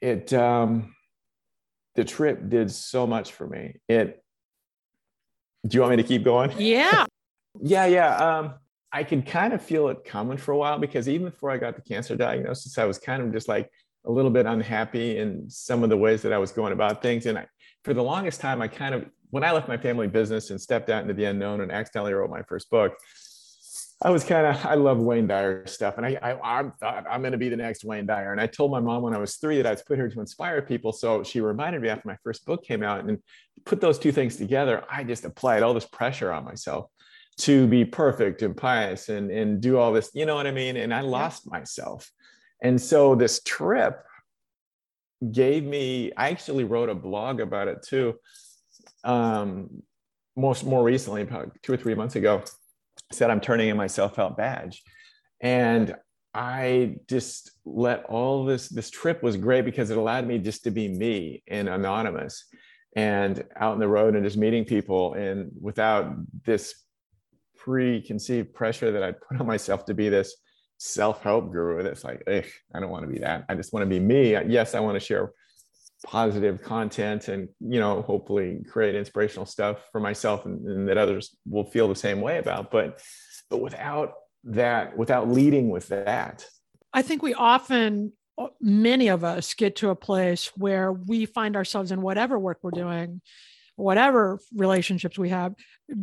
it 0.00 0.32
um 0.34 0.94
the 1.94 2.04
trip 2.04 2.48
did 2.48 2.70
so 2.70 3.06
much 3.06 3.32
for 3.32 3.46
me. 3.46 3.76
It 3.88 4.22
do 5.66 5.76
you 5.76 5.80
want 5.80 5.92
me 5.92 6.02
to 6.02 6.08
keep 6.08 6.24
going? 6.24 6.52
Yeah. 6.58 7.06
Yeah 7.60 7.86
yeah 7.86 8.16
um 8.16 8.54
i 8.92 9.04
could 9.04 9.24
kind 9.26 9.52
of 9.52 9.62
feel 9.62 9.88
it 9.88 10.04
coming 10.04 10.36
for 10.36 10.50
a 10.50 10.56
while 10.56 10.78
because 10.78 11.08
even 11.08 11.30
before 11.30 11.52
i 11.52 11.56
got 11.56 11.76
the 11.76 11.82
cancer 11.82 12.16
diagnosis 12.16 12.78
i 12.78 12.84
was 12.84 12.98
kind 12.98 13.22
of 13.22 13.32
just 13.32 13.48
like 13.48 13.70
a 14.06 14.10
little 14.10 14.30
bit 14.30 14.46
unhappy 14.46 15.18
in 15.18 15.48
some 15.48 15.82
of 15.82 15.90
the 15.90 15.96
ways 15.96 16.22
that 16.22 16.32
I 16.32 16.38
was 16.38 16.52
going 16.52 16.72
about 16.72 17.02
things. 17.02 17.26
And 17.26 17.38
I, 17.38 17.46
for 17.84 17.94
the 17.94 18.02
longest 18.02 18.40
time, 18.40 18.60
I 18.60 18.68
kind 18.68 18.94
of, 18.94 19.06
when 19.30 19.44
I 19.44 19.52
left 19.52 19.68
my 19.68 19.76
family 19.76 20.08
business 20.08 20.50
and 20.50 20.60
stepped 20.60 20.90
out 20.90 21.02
into 21.02 21.14
the 21.14 21.24
unknown 21.24 21.60
and 21.60 21.72
accidentally 21.72 22.12
wrote 22.12 22.30
my 22.30 22.42
first 22.42 22.70
book, 22.70 22.94
I 24.02 24.10
was 24.10 24.24
kind 24.24 24.46
of, 24.46 24.66
I 24.66 24.74
love 24.74 24.98
Wayne 24.98 25.26
Dyer 25.26 25.66
stuff. 25.66 25.96
And 25.96 26.04
I, 26.04 26.18
I, 26.20 26.60
I 26.60 26.70
thought 26.80 27.06
I'm 27.08 27.20
going 27.20 27.32
to 27.32 27.38
be 27.38 27.48
the 27.48 27.56
next 27.56 27.84
Wayne 27.84 28.06
Dyer. 28.06 28.32
And 28.32 28.40
I 28.40 28.46
told 28.46 28.70
my 28.70 28.80
mom 28.80 29.02
when 29.02 29.14
I 29.14 29.18
was 29.18 29.36
three 29.36 29.56
that 29.56 29.66
I 29.66 29.70
was 29.70 29.82
put 29.82 29.96
here 29.96 30.08
to 30.08 30.20
inspire 30.20 30.60
people. 30.60 30.92
So 30.92 31.22
she 31.22 31.40
reminded 31.40 31.80
me 31.80 31.88
after 31.88 32.06
my 32.06 32.16
first 32.22 32.44
book 32.44 32.64
came 32.64 32.82
out 32.82 33.04
and 33.04 33.18
put 33.64 33.80
those 33.80 33.98
two 33.98 34.12
things 34.12 34.36
together. 34.36 34.84
I 34.90 35.04
just 35.04 35.24
applied 35.24 35.62
all 35.62 35.72
this 35.72 35.86
pressure 35.86 36.32
on 36.32 36.44
myself 36.44 36.90
to 37.38 37.66
be 37.66 37.84
perfect 37.84 38.42
and 38.42 38.56
pious 38.56 39.08
and, 39.08 39.30
and 39.30 39.60
do 39.60 39.78
all 39.78 39.92
this, 39.92 40.10
you 40.14 40.26
know 40.26 40.34
what 40.34 40.46
I 40.46 40.52
mean? 40.52 40.76
And 40.76 40.92
I 40.92 41.00
lost 41.00 41.50
myself 41.50 42.10
and 42.64 42.80
so 42.80 43.14
this 43.14 43.40
trip 43.44 44.04
gave 45.30 45.64
me, 45.64 46.12
I 46.16 46.30
actually 46.30 46.64
wrote 46.64 46.88
a 46.88 46.94
blog 46.94 47.40
about 47.40 47.68
it 47.68 47.82
too. 47.82 48.14
Um, 49.04 49.82
most 50.36 50.64
more 50.64 50.82
recently, 50.82 51.22
about 51.22 51.52
two 51.62 51.74
or 51.74 51.76
three 51.76 51.94
months 51.94 52.16
ago, 52.16 52.42
said 53.12 53.30
I'm 53.30 53.40
turning 53.40 53.68
in 53.68 53.76
my 53.76 53.86
self-help 53.86 54.36
badge. 54.36 54.82
And 55.40 55.94
I 56.32 56.96
just 57.06 57.52
let 57.64 58.04
all 58.06 58.44
this, 58.44 58.68
this 58.68 58.90
trip 58.90 59.22
was 59.22 59.36
great 59.36 59.64
because 59.66 59.90
it 59.90 59.98
allowed 59.98 60.26
me 60.26 60.38
just 60.38 60.64
to 60.64 60.70
be 60.70 60.88
me 60.88 61.42
and 61.46 61.68
anonymous 61.68 62.46
and 62.96 63.44
out 63.56 63.74
in 63.74 63.80
the 63.80 63.88
road 63.88 64.16
and 64.16 64.24
just 64.24 64.36
meeting 64.36 64.64
people 64.64 65.14
and 65.14 65.52
without 65.60 66.14
this 66.44 66.74
preconceived 67.56 68.54
pressure 68.54 68.90
that 68.90 69.02
I'd 69.02 69.20
put 69.20 69.38
on 69.38 69.46
myself 69.46 69.84
to 69.86 69.94
be 69.94 70.08
this 70.08 70.34
self-help 70.78 71.52
guru 71.52 71.82
that's 71.82 72.04
like, 72.04 72.22
I 72.28 72.80
don't 72.80 72.90
want 72.90 73.04
to 73.04 73.10
be 73.10 73.20
that. 73.20 73.44
I 73.48 73.54
just 73.54 73.72
want 73.72 73.82
to 73.82 73.88
be 73.88 74.00
me. 74.00 74.32
Yes, 74.32 74.74
I 74.74 74.80
want 74.80 74.96
to 74.96 75.00
share 75.00 75.32
positive 76.04 76.62
content 76.62 77.28
and 77.28 77.48
you 77.60 77.80
know 77.80 78.02
hopefully 78.02 78.62
create 78.70 78.94
inspirational 78.94 79.46
stuff 79.46 79.88
for 79.90 80.00
myself 80.00 80.44
and, 80.44 80.64
and, 80.66 80.88
that 80.88 80.98
others 80.98 81.34
will 81.48 81.64
feel 81.64 81.88
the 81.88 81.96
same 81.96 82.20
way 82.20 82.38
about 82.38 82.70
but 82.70 83.00
but 83.48 83.58
without 83.60 84.12
that 84.44 84.96
without 84.98 85.30
leading 85.30 85.70
with 85.70 85.88
that 85.88 86.44
i 86.92 87.00
think 87.00 87.22
we 87.22 87.32
often 87.32 88.12
uh, 88.36 88.48
many 88.60 89.08
of 89.08 89.24
us 89.24 89.54
get 89.54 89.76
to 89.76 89.88
a 89.88 89.96
place 89.96 90.52
where 90.56 90.92
we 90.92 91.24
find 91.24 91.56
ourselves 91.56 91.90
in 91.90 92.02
whatever 92.02 92.38
work 92.38 92.58
we're 92.62 92.70
doing 92.70 93.22
whatever 93.76 94.38
relationships 94.54 95.18
we 95.18 95.30
have, 95.30 95.54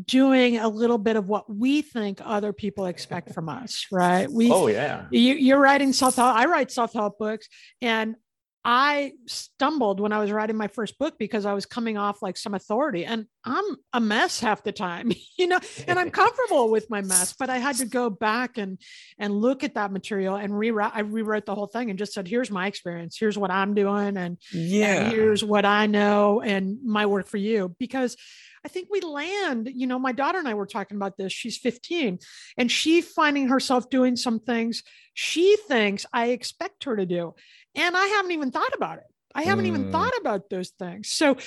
doing 0.06 0.58
a 0.58 0.68
little 0.68 0.98
bit 0.98 1.16
of 1.16 1.28
what 1.28 1.54
we 1.54 1.82
think 1.82 2.20
other 2.24 2.54
people 2.54 2.86
expect 2.86 3.34
from 3.34 3.50
us, 3.50 3.86
right? 3.92 4.30
We, 4.32 4.51
oh 4.51 4.68
yeah, 4.68 5.06
you, 5.12 5.34
you're 5.36 5.60
writing 5.60 5.94
self 5.94 6.16
help. 6.16 6.36
I 6.36 6.46
write 6.46 6.72
self 6.72 6.94
help 6.94 7.18
books, 7.18 7.48
and 7.82 8.16
I 8.63 9.13
stumbled 9.25 10.00
when 10.00 10.12
I 10.12 10.20
was 10.20 10.32
writing 10.32 10.56
my 10.56 10.68
first 10.68 11.00
book 11.00 11.15
because 11.18 11.46
I 11.48 11.53
was 11.53 11.65
coming 11.65 11.98
off 11.98 12.22
like 12.22 12.38
some 12.38 12.53
authority 12.53 13.06
and 13.06 13.25
I'm 13.44 13.63
a 13.91 14.00
mess 14.00 14.39
half 14.39 14.63
the 14.63 14.72
time, 14.72 15.12
you 15.38 15.48
know, 15.48 15.60
and 15.88 15.98
I'm 15.98 16.12
comfortable 16.12 16.70
with 16.70 16.89
my 16.89 17.01
mess, 17.01 17.34
but 17.34 17.50
I 17.50 17.58
had 17.58 17.77
to 17.77 17.86
go 17.86 18.12
back 18.12 18.58
and 18.60 18.80
and 19.18 19.34
look 19.34 19.63
at 19.63 19.75
that 19.75 19.91
material 19.91 20.36
and 20.36 20.58
rewrite 20.58 20.91
I 20.94 21.00
rewrote 21.00 21.48
the 21.48 21.56
whole 21.56 21.68
thing 21.68 21.89
and 21.89 21.98
just 21.98 22.13
said 22.13 22.27
here's 22.27 22.51
my 22.51 22.68
experience, 22.68 23.18
here's 23.18 23.38
what 23.38 23.50
I'm 23.50 23.74
doing 23.74 24.15
and 24.15 24.38
yeah, 24.51 25.06
and 25.06 25.12
here's 25.12 25.44
what 25.44 25.65
I 25.65 25.88
know 25.88 26.41
and 26.41 26.77
my 26.84 27.08
work 27.08 27.27
for 27.27 27.38
you. 27.38 27.75
Because 27.80 28.15
I 28.63 28.68
think 28.68 28.89
we 28.91 29.01
land, 29.01 29.70
you 29.74 29.88
know, 29.88 29.98
my 29.98 30.12
daughter 30.12 30.38
and 30.39 30.48
I 30.48 30.53
were 30.53 30.68
talking 30.68 30.98
about 30.98 31.18
this. 31.18 31.34
She's 31.34 31.58
15 31.58 32.20
and 32.58 32.72
she 32.72 33.01
finding 33.01 33.48
herself 33.48 33.89
doing 33.89 34.15
some 34.15 34.39
things 34.39 34.84
she 35.13 35.58
thinks 35.68 36.06
I 36.13 36.27
expect 36.27 36.86
her 36.86 36.96
to 36.96 37.06
do. 37.06 37.36
And 37.75 37.96
I 37.96 38.06
haven't 38.06 38.32
even 38.32 38.51
thought 38.51 38.74
about 38.74 38.98
it. 38.98 39.06
I 39.34 39.44
haven't 39.44 39.65
mm. 39.65 39.70
even 39.70 39.91
thought 39.91 40.13
about 40.20 40.50
those 40.50 40.70
things. 40.70 41.10
So 41.10 41.38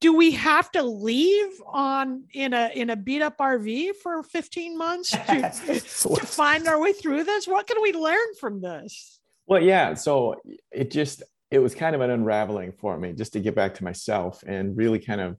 do 0.00 0.14
we 0.14 0.32
have 0.32 0.70
to 0.72 0.82
leave 0.82 1.52
on 1.66 2.24
in 2.34 2.52
a 2.52 2.70
in 2.74 2.90
a 2.90 2.96
beat 2.96 3.22
up 3.22 3.38
RV 3.38 3.96
for 4.02 4.22
15 4.22 4.76
months 4.76 5.10
to, 5.26 5.80
to 5.80 6.26
find 6.26 6.66
our 6.66 6.80
way 6.80 6.92
through 6.92 7.24
this? 7.24 7.46
What 7.46 7.66
can 7.66 7.80
we 7.80 7.92
learn 7.92 8.34
from 8.38 8.60
this? 8.60 9.20
Well, 9.46 9.62
yeah. 9.62 9.94
So 9.94 10.40
it 10.70 10.90
just 10.90 11.22
it 11.50 11.60
was 11.60 11.74
kind 11.74 11.94
of 11.94 12.00
an 12.00 12.10
unraveling 12.10 12.72
for 12.72 12.98
me 12.98 13.12
just 13.12 13.34
to 13.34 13.40
get 13.40 13.54
back 13.54 13.74
to 13.74 13.84
myself 13.84 14.42
and 14.46 14.76
really 14.76 14.98
kind 14.98 15.20
of 15.20 15.36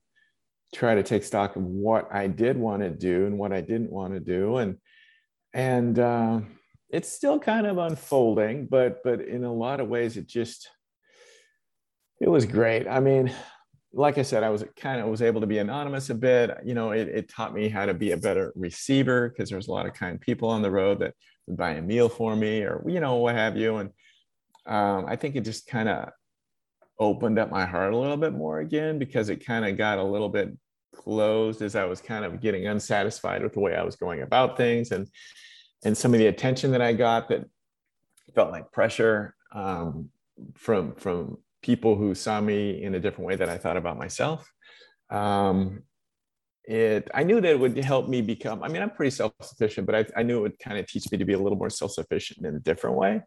try 0.73 0.95
to 0.95 1.03
take 1.03 1.23
stock 1.23 1.55
of 1.55 1.63
what 1.63 2.13
I 2.13 2.27
did 2.27 2.57
want 2.57 2.81
to 2.81 2.89
do 2.89 3.25
and 3.25 3.37
what 3.37 3.53
I 3.53 3.61
didn't 3.61 3.91
want 3.91 4.13
to 4.13 4.19
do. 4.19 4.57
And 4.57 4.77
and 5.53 5.99
uh, 5.99 6.41
it's 6.89 7.09
still 7.09 7.39
kind 7.39 7.67
of 7.67 7.77
unfolding, 7.77 8.67
but 8.67 9.03
but 9.03 9.21
in 9.21 9.43
a 9.43 9.53
lot 9.53 9.79
of 9.79 9.87
ways, 9.87 10.17
it 10.17 10.27
just 10.27 10.69
it 12.19 12.29
was 12.29 12.45
great. 12.45 12.87
I 12.87 12.99
mean, 12.99 13.31
like 13.93 14.17
I 14.17 14.23
said, 14.23 14.43
I 14.43 14.49
was 14.49 14.63
kind 14.75 14.99
of 14.99 15.07
was 15.07 15.21
able 15.21 15.41
to 15.41 15.47
be 15.47 15.59
anonymous 15.59 16.09
a 16.09 16.15
bit. 16.15 16.57
You 16.63 16.73
know, 16.73 16.91
it, 16.91 17.07
it 17.07 17.29
taught 17.29 17.53
me 17.53 17.69
how 17.69 17.85
to 17.85 17.93
be 17.93 18.11
a 18.11 18.17
better 18.17 18.51
receiver 18.55 19.29
because 19.29 19.49
there's 19.49 19.67
a 19.67 19.71
lot 19.71 19.85
of 19.85 19.93
kind 19.93 20.19
people 20.19 20.49
on 20.49 20.61
the 20.61 20.71
road 20.71 20.99
that 20.99 21.13
would 21.47 21.57
buy 21.57 21.71
a 21.71 21.81
meal 21.81 22.09
for 22.09 22.35
me 22.35 22.61
or 22.61 22.83
you 22.87 22.99
know 22.99 23.15
what 23.15 23.35
have 23.35 23.57
you. 23.57 23.77
And 23.77 23.89
um, 24.65 25.05
I 25.07 25.15
think 25.15 25.35
it 25.35 25.41
just 25.41 25.67
kind 25.67 25.89
of 25.89 26.09
opened 27.03 27.39
up 27.39 27.51
my 27.51 27.65
heart 27.65 27.93
a 27.93 27.97
little 27.97 28.17
bit 28.17 28.33
more 28.33 28.59
again 28.59 28.99
because 28.99 29.29
it 29.29 29.45
kind 29.45 29.65
of 29.65 29.77
got 29.77 29.97
a 29.99 30.03
little 30.03 30.29
bit 30.29 30.55
closed 30.95 31.61
as 31.61 31.75
I 31.75 31.85
was 31.85 32.01
kind 32.01 32.23
of 32.23 32.39
getting 32.39 32.67
unsatisfied 32.67 33.43
with 33.43 33.53
the 33.53 33.59
way 33.59 33.75
I 33.75 33.83
was 33.83 33.95
going 33.95 34.21
about 34.21 34.57
things 34.57 34.91
and 34.91 35.07
and 35.85 35.97
some 35.97 36.13
of 36.13 36.19
the 36.19 36.27
attention 36.27 36.71
that 36.71 36.81
I 36.81 36.93
got 36.93 37.27
that 37.29 37.45
felt 38.33 38.51
like 38.51 38.71
pressure 38.71 39.35
um, 39.53 40.09
from 40.55 40.95
from 40.95 41.37
people 41.61 41.95
who 41.95 42.15
saw 42.15 42.39
me 42.39 42.83
in 42.83 42.95
a 42.95 42.99
different 42.99 43.27
way 43.27 43.35
that 43.35 43.49
I 43.49 43.57
thought 43.57 43.77
about 43.77 43.97
myself. 43.97 44.49
Um, 45.09 45.83
it 46.65 47.09
I 47.13 47.23
knew 47.23 47.41
that 47.41 47.51
it 47.51 47.59
would 47.59 47.77
help 47.77 48.07
me 48.07 48.21
become. 48.21 48.63
I 48.63 48.69
mean, 48.69 48.81
I'm 48.81 48.91
pretty 48.91 49.11
self-sufficient, 49.11 49.85
but 49.85 49.95
I, 49.95 50.05
I 50.19 50.23
knew 50.23 50.37
it 50.37 50.41
would 50.41 50.59
kind 50.59 50.77
of 50.77 50.87
teach 50.87 51.11
me 51.11 51.17
to 51.17 51.25
be 51.25 51.33
a 51.33 51.39
little 51.39 51.57
more 51.57 51.69
self-sufficient 51.69 52.45
in 52.45 52.55
a 52.55 52.59
different 52.59 52.95
way. 52.95 53.21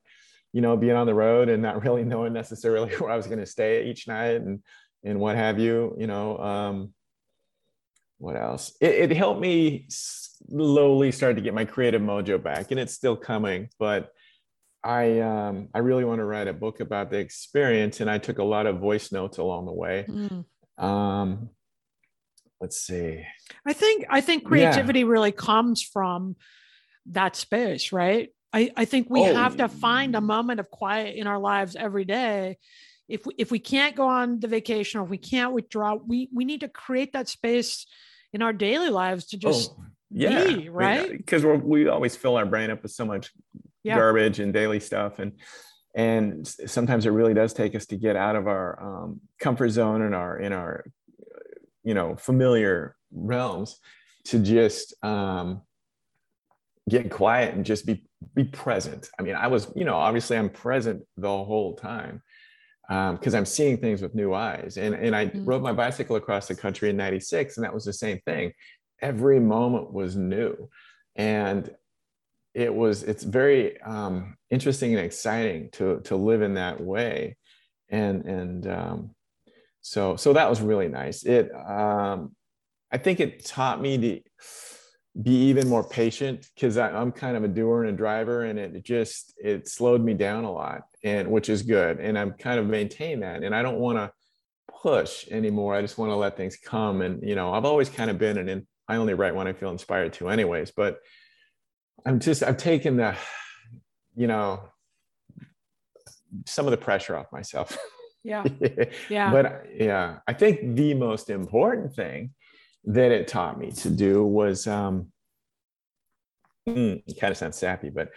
You 0.52 0.60
know, 0.60 0.76
being 0.76 0.96
on 0.96 1.06
the 1.06 1.14
road 1.14 1.48
and 1.48 1.62
not 1.62 1.82
really 1.84 2.04
knowing 2.04 2.32
necessarily 2.32 2.94
where 2.96 3.10
I 3.10 3.16
was 3.16 3.26
going 3.26 3.40
to 3.40 3.46
stay 3.46 3.86
each 3.86 4.08
night 4.08 4.36
and 4.36 4.62
and 5.04 5.20
what 5.20 5.36
have 5.36 5.58
you. 5.58 5.96
You 5.98 6.06
know, 6.06 6.38
um, 6.38 6.94
what 8.18 8.36
else? 8.36 8.76
It, 8.80 9.10
it 9.10 9.16
helped 9.16 9.40
me 9.40 9.86
slowly 9.88 11.12
start 11.12 11.36
to 11.36 11.42
get 11.42 11.54
my 11.54 11.64
creative 11.64 12.02
mojo 12.02 12.42
back, 12.42 12.70
and 12.70 12.80
it's 12.80 12.94
still 12.94 13.16
coming. 13.16 13.68
But 13.78 14.10
I 14.82 15.20
um, 15.20 15.68
I 15.74 15.78
really 15.78 16.04
want 16.04 16.20
to 16.20 16.24
write 16.24 16.48
a 16.48 16.52
book 16.52 16.80
about 16.80 17.10
the 17.10 17.18
experience, 17.18 18.00
and 18.00 18.10
I 18.10 18.18
took 18.18 18.38
a 18.38 18.44
lot 18.44 18.66
of 18.66 18.78
voice 18.78 19.12
notes 19.12 19.38
along 19.38 19.66
the 19.66 19.72
way. 19.72 20.06
Mm. 20.08 20.44
Um, 20.82 21.50
let's 22.60 22.80
see. 22.80 23.24
I 23.66 23.72
think 23.72 24.06
I 24.08 24.20
think 24.20 24.44
creativity 24.44 25.00
yeah. 25.00 25.06
really 25.06 25.32
comes 25.32 25.82
from 25.82 26.36
that 27.06 27.36
space, 27.36 27.92
right? 27.92 28.30
I, 28.52 28.70
I 28.76 28.84
think 28.84 29.08
we 29.10 29.20
oh, 29.20 29.34
have 29.34 29.56
to 29.58 29.68
find 29.68 30.14
a 30.14 30.20
moment 30.20 30.60
of 30.60 30.70
quiet 30.70 31.16
in 31.16 31.26
our 31.26 31.38
lives 31.38 31.76
every 31.76 32.04
day. 32.04 32.58
If 33.08 33.26
we, 33.26 33.34
if 33.38 33.50
we 33.50 33.58
can't 33.58 33.94
go 33.94 34.08
on 34.08 34.40
the 34.40 34.48
vacation 34.48 35.00
or 35.00 35.04
if 35.04 35.10
we 35.10 35.18
can't 35.18 35.52
withdraw, 35.52 35.94
we 35.94 36.28
we 36.32 36.44
need 36.44 36.60
to 36.60 36.68
create 36.68 37.12
that 37.12 37.28
space 37.28 37.86
in 38.32 38.42
our 38.42 38.52
daily 38.52 38.90
lives 38.90 39.26
to 39.26 39.36
just 39.36 39.72
oh, 39.78 39.84
yeah, 40.10 40.44
be, 40.44 40.68
right? 40.68 41.10
Because 41.10 41.44
we 41.44 41.56
we 41.56 41.88
always 41.88 42.16
fill 42.16 42.36
our 42.36 42.46
brain 42.46 42.70
up 42.70 42.82
with 42.82 42.92
so 42.92 43.04
much 43.04 43.30
yeah. 43.82 43.96
garbage 43.96 44.40
and 44.40 44.52
daily 44.52 44.80
stuff, 44.80 45.18
and 45.18 45.32
and 45.94 46.46
sometimes 46.46 47.06
it 47.06 47.10
really 47.10 47.34
does 47.34 47.52
take 47.52 47.74
us 47.74 47.86
to 47.86 47.96
get 47.96 48.16
out 48.16 48.36
of 48.36 48.46
our 48.46 48.82
um, 48.82 49.20
comfort 49.40 49.70
zone 49.70 50.02
and 50.02 50.14
our 50.14 50.38
in 50.38 50.52
our 50.52 50.84
you 51.84 51.94
know 51.94 52.16
familiar 52.16 52.96
realms 53.12 53.80
to 54.24 54.38
just 54.38 54.94
um, 55.04 55.62
get 56.88 57.10
quiet 57.10 57.54
and 57.54 57.64
just 57.64 57.86
be 57.86 58.04
be 58.34 58.44
present. 58.44 59.08
I 59.18 59.22
mean, 59.22 59.34
I 59.34 59.46
was 59.46 59.70
you 59.74 59.84
know 59.84 59.96
obviously 59.96 60.36
I'm 60.36 60.50
present 60.50 61.02
the 61.16 61.28
whole 61.28 61.74
time 61.74 62.22
because 62.88 63.34
um, 63.34 63.38
I'm 63.38 63.46
seeing 63.46 63.78
things 63.78 64.00
with 64.00 64.14
new 64.14 64.32
eyes. 64.32 64.76
And, 64.76 64.94
and 64.94 65.14
I 65.14 65.26
mm-hmm. 65.26 65.44
rode 65.44 65.62
my 65.62 65.72
bicycle 65.72 66.16
across 66.16 66.46
the 66.46 66.54
country 66.54 66.88
in 66.88 66.96
96, 66.96 67.56
and 67.56 67.64
that 67.64 67.74
was 67.74 67.84
the 67.84 67.92
same 67.92 68.20
thing. 68.26 68.52
Every 69.02 69.40
moment 69.40 69.92
was 69.92 70.14
new. 70.14 70.68
And 71.16 71.68
it 72.54 72.72
was, 72.72 73.02
it's 73.02 73.24
very 73.24 73.80
um, 73.82 74.36
interesting 74.50 74.94
and 74.94 75.04
exciting 75.04 75.70
to, 75.72 76.00
to 76.04 76.16
live 76.16 76.42
in 76.42 76.54
that 76.54 76.80
way. 76.80 77.36
And, 77.88 78.24
and 78.24 78.66
um, 78.68 79.10
so, 79.80 80.16
so 80.16 80.32
that 80.34 80.48
was 80.48 80.60
really 80.60 80.88
nice. 80.88 81.24
It, 81.24 81.50
um, 81.54 82.36
I 82.92 82.98
think 82.98 83.18
it 83.18 83.44
taught 83.44 83.80
me 83.80 83.98
to, 83.98 84.20
be 85.22 85.48
even 85.48 85.68
more 85.68 85.82
patient 85.82 86.48
because 86.54 86.76
I'm 86.76 87.10
kind 87.10 87.36
of 87.36 87.44
a 87.44 87.48
doer 87.48 87.84
and 87.84 87.94
a 87.94 87.96
driver, 87.96 88.44
and 88.44 88.58
it 88.58 88.84
just 88.84 89.34
it 89.42 89.68
slowed 89.68 90.02
me 90.02 90.14
down 90.14 90.44
a 90.44 90.52
lot, 90.52 90.82
and 91.02 91.30
which 91.30 91.48
is 91.48 91.62
good. 91.62 92.00
And 92.00 92.18
I'm 92.18 92.32
kind 92.32 92.60
of 92.60 92.66
maintain 92.66 93.20
that, 93.20 93.42
and 93.42 93.54
I 93.54 93.62
don't 93.62 93.78
want 93.78 93.98
to 93.98 94.12
push 94.82 95.26
anymore. 95.28 95.74
I 95.74 95.80
just 95.80 95.96
want 95.96 96.10
to 96.10 96.16
let 96.16 96.36
things 96.36 96.56
come. 96.56 97.00
And 97.00 97.26
you 97.26 97.34
know, 97.34 97.52
I've 97.52 97.64
always 97.64 97.88
kind 97.88 98.10
of 98.10 98.18
been, 98.18 98.36
and 98.36 98.66
I 98.88 98.96
only 98.96 99.14
write 99.14 99.34
when 99.34 99.48
I 99.48 99.54
feel 99.54 99.70
inspired 99.70 100.12
to, 100.14 100.28
anyways. 100.28 100.72
But 100.72 100.98
I'm 102.04 102.20
just 102.20 102.42
I've 102.42 102.58
taken 102.58 102.96
the, 102.96 103.16
you 104.16 104.26
know, 104.26 104.68
some 106.44 106.66
of 106.66 106.72
the 106.72 106.76
pressure 106.76 107.16
off 107.16 107.32
myself. 107.32 107.78
Yeah. 108.22 108.44
yeah. 109.08 109.30
But 109.30 109.66
yeah, 109.72 110.18
I 110.26 110.32
think 110.34 110.76
the 110.76 110.94
most 110.94 111.30
important 111.30 111.94
thing 111.94 112.34
that 112.86 113.10
it 113.10 113.28
taught 113.28 113.58
me 113.58 113.72
to 113.72 113.90
do 113.90 114.24
was 114.24 114.66
um, 114.66 115.08
mm, 116.68 117.02
kind 117.20 117.30
of 117.30 117.36
sounds 117.36 117.56
sappy, 117.56 117.90
but 117.90 118.10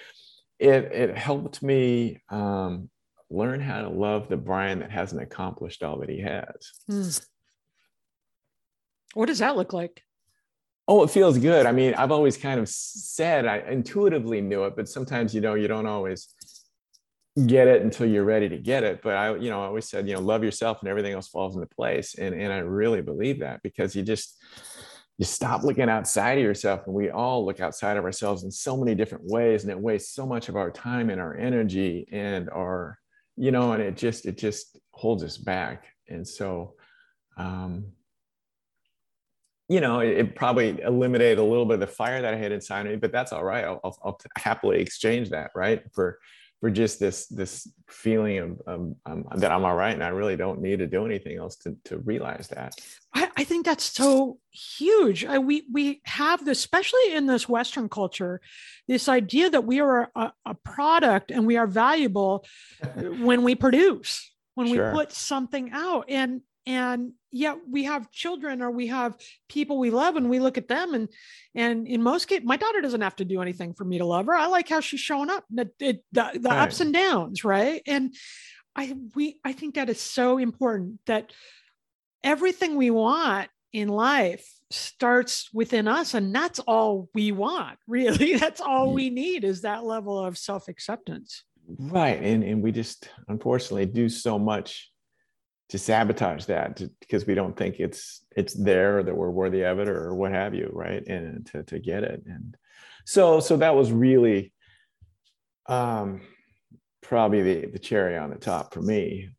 it 0.59 0.85
it 0.91 1.17
helped 1.17 1.63
me 1.63 2.21
um, 2.29 2.89
learn 3.29 3.59
how 3.59 3.81
to 3.81 3.89
love 3.89 4.29
the 4.29 4.37
Brian 4.37 4.79
that 4.79 4.91
hasn't 4.91 5.21
accomplished 5.21 5.83
all 5.83 5.99
that 5.99 6.09
he 6.09 6.21
has. 6.21 6.71
Mm. 6.89 7.25
What 9.13 9.25
does 9.25 9.39
that 9.39 9.57
look 9.57 9.73
like? 9.73 10.03
Oh, 10.87 11.03
it 11.03 11.11
feels 11.11 11.37
good. 11.37 11.65
I 11.65 11.71
mean, 11.71 11.93
I've 11.93 12.11
always 12.11 12.35
kind 12.35 12.59
of 12.59 12.67
said 12.67 13.45
I 13.45 13.59
intuitively 13.69 14.41
knew 14.41 14.63
it, 14.63 14.75
but 14.75 14.89
sometimes 14.89 15.35
you 15.35 15.41
know 15.41 15.53
you 15.53 15.67
don't 15.67 15.85
always 15.85 16.33
get 17.47 17.67
it 17.67 17.81
until 17.81 18.07
you're 18.07 18.23
ready 18.23 18.49
to 18.49 18.57
get 18.57 18.83
it. 18.83 19.01
But 19.01 19.15
I, 19.15 19.35
you 19.35 19.49
know, 19.49 19.61
I 19.61 19.65
always 19.65 19.89
said, 19.89 20.07
you 20.07 20.15
know, 20.15 20.21
love 20.21 20.43
yourself 20.43 20.79
and 20.81 20.89
everything 20.89 21.13
else 21.13 21.27
falls 21.27 21.55
into 21.55 21.67
place. 21.67 22.15
And 22.15 22.33
and 22.33 22.51
I 22.51 22.59
really 22.59 23.01
believe 23.01 23.39
that 23.39 23.61
because 23.63 23.95
you 23.95 24.03
just 24.03 24.37
you 25.19 25.25
stop 25.25 25.63
looking 25.63 25.89
outside 25.89 26.37
of 26.37 26.43
yourself 26.43 26.85
and 26.85 26.95
we 26.95 27.09
all 27.09 27.45
look 27.45 27.59
outside 27.59 27.97
of 27.97 28.05
ourselves 28.05 28.43
in 28.43 28.51
so 28.51 28.77
many 28.77 28.95
different 28.95 29.25
ways 29.25 29.63
and 29.63 29.71
it 29.71 29.79
wastes 29.79 30.15
so 30.15 30.25
much 30.25 30.47
of 30.47 30.55
our 30.55 30.71
time 30.71 31.09
and 31.09 31.19
our 31.19 31.35
energy 31.35 32.07
and 32.11 32.49
our 32.49 32.97
you 33.35 33.51
know 33.51 33.73
and 33.73 33.83
it 33.83 33.97
just 33.97 34.25
it 34.25 34.37
just 34.37 34.79
holds 34.91 35.21
us 35.21 35.37
back 35.37 35.87
and 36.07 36.25
so 36.25 36.73
um 37.37 37.83
you 39.67 39.81
know 39.81 39.99
it, 39.99 40.17
it 40.17 40.35
probably 40.35 40.81
eliminated 40.81 41.37
a 41.37 41.43
little 41.43 41.65
bit 41.65 41.75
of 41.75 41.79
the 41.81 41.87
fire 41.87 42.21
that 42.21 42.33
i 42.33 42.37
had 42.37 42.53
inside 42.53 42.85
of 42.85 42.91
me 42.93 42.97
but 42.97 43.11
that's 43.11 43.33
all 43.33 43.43
right 43.43 43.65
i'll, 43.65 43.81
I'll, 43.83 43.97
I'll 44.03 44.19
happily 44.37 44.79
exchange 44.79 45.31
that 45.31 45.51
right 45.53 45.83
for 45.93 46.17
for 46.59 46.69
just 46.69 46.99
this 46.99 47.27
this 47.27 47.67
feeling 47.87 48.37
of 48.39 48.61
um, 48.67 48.95
um, 49.05 49.25
that 49.35 49.51
I'm 49.51 49.63
all 49.63 49.75
right 49.75 49.93
and 49.93 50.03
I 50.03 50.09
really 50.09 50.35
don't 50.35 50.61
need 50.61 50.79
to 50.79 50.87
do 50.87 51.05
anything 51.05 51.37
else 51.37 51.55
to, 51.57 51.75
to 51.85 51.99
realize 51.99 52.49
that. 52.49 52.75
I, 53.13 53.29
I 53.37 53.43
think 53.45 53.65
that's 53.65 53.85
so 53.85 54.39
huge. 54.51 55.25
I, 55.25 55.39
we 55.39 55.65
we 55.71 56.01
have 56.03 56.43
this, 56.43 56.59
especially 56.59 57.13
in 57.13 57.27
this 57.27 57.47
Western 57.47 57.87
culture, 57.87 58.41
this 58.87 59.07
idea 59.07 59.49
that 59.49 59.63
we 59.63 59.79
are 59.79 60.11
a, 60.15 60.33
a 60.45 60.53
product 60.53 61.31
and 61.31 61.47
we 61.47 61.55
are 61.55 61.67
valuable 61.67 62.45
when 62.95 63.43
we 63.43 63.55
produce, 63.55 64.29
when 64.55 64.67
sure. 64.67 64.91
we 64.91 64.97
put 64.97 65.13
something 65.13 65.71
out, 65.71 66.05
and 66.09 66.41
and 66.69 67.13
yet 67.31 67.57
we 67.67 67.85
have 67.85 68.11
children 68.11 68.61
or 68.61 68.69
we 68.69 68.87
have 68.87 69.15
people 69.49 69.79
we 69.79 69.89
love 69.89 70.17
and 70.17 70.29
we 70.29 70.39
look 70.39 70.55
at 70.55 70.67
them 70.67 70.93
and 70.93 71.09
and 71.55 71.87
in 71.87 72.03
most 72.03 72.27
cases 72.27 72.45
my 72.45 72.57
daughter 72.57 72.79
doesn't 72.79 73.01
have 73.01 73.15
to 73.15 73.25
do 73.25 73.41
anything 73.41 73.73
for 73.73 73.83
me 73.83 73.97
to 73.97 74.05
love 74.05 74.27
her. 74.27 74.35
I 74.35 74.45
like 74.45 74.69
how 74.69 74.79
she's 74.79 74.99
showing 74.99 75.31
up. 75.31 75.43
The, 75.49 75.71
the, 75.79 75.99
the 76.11 76.39
right. 76.43 76.59
ups 76.59 76.79
and 76.79 76.93
downs 76.93 77.43
right? 77.43 77.81
And 77.87 78.13
i 78.75 78.95
we 79.15 79.39
i 79.43 79.51
think 79.51 79.75
that 79.75 79.89
is 79.89 79.99
so 79.99 80.37
important 80.37 80.99
that 81.07 81.33
everything 82.23 82.75
we 82.75 82.91
want 82.91 83.49
in 83.73 83.87
life 83.87 84.47
starts 84.69 85.49
within 85.51 85.87
us 85.87 86.13
and 86.13 86.35
that's 86.35 86.59
all 86.59 87.09
we 87.15 87.31
want 87.31 87.79
really. 87.87 88.35
That's 88.35 88.61
all 88.61 88.89
mm. 88.89 88.93
we 88.93 89.09
need 89.09 89.43
is 89.43 89.61
that 89.61 89.83
level 89.83 90.23
of 90.23 90.37
self-acceptance. 90.37 91.43
Right. 91.79 92.21
And 92.21 92.43
and 92.43 92.61
we 92.61 92.71
just 92.71 93.09
unfortunately 93.27 93.87
do 93.87 94.07
so 94.07 94.37
much 94.37 94.88
to 95.69 95.77
sabotage 95.77 96.45
that 96.45 96.81
because 96.99 97.27
we 97.27 97.35
don't 97.35 97.55
think 97.55 97.79
it's 97.79 98.25
it's 98.35 98.53
there 98.53 98.99
or 98.99 99.03
that 99.03 99.15
we're 99.15 99.29
worthy 99.29 99.61
of 99.61 99.79
it 99.79 99.87
or 99.87 100.13
what 100.15 100.31
have 100.31 100.55
you 100.55 100.69
right? 100.73 101.05
And 101.07 101.45
to, 101.47 101.63
to 101.63 101.79
get 101.79 102.03
it. 102.03 102.23
And 102.25 102.57
so 103.05 103.39
so 103.39 103.57
that 103.57 103.75
was 103.75 103.91
really 103.91 104.51
um 105.67 106.21
probably 107.01 107.41
the 107.43 107.67
the 107.67 107.79
cherry 107.79 108.17
on 108.17 108.31
the 108.31 108.37
top 108.37 108.73
for 108.73 108.81
me 108.81 109.29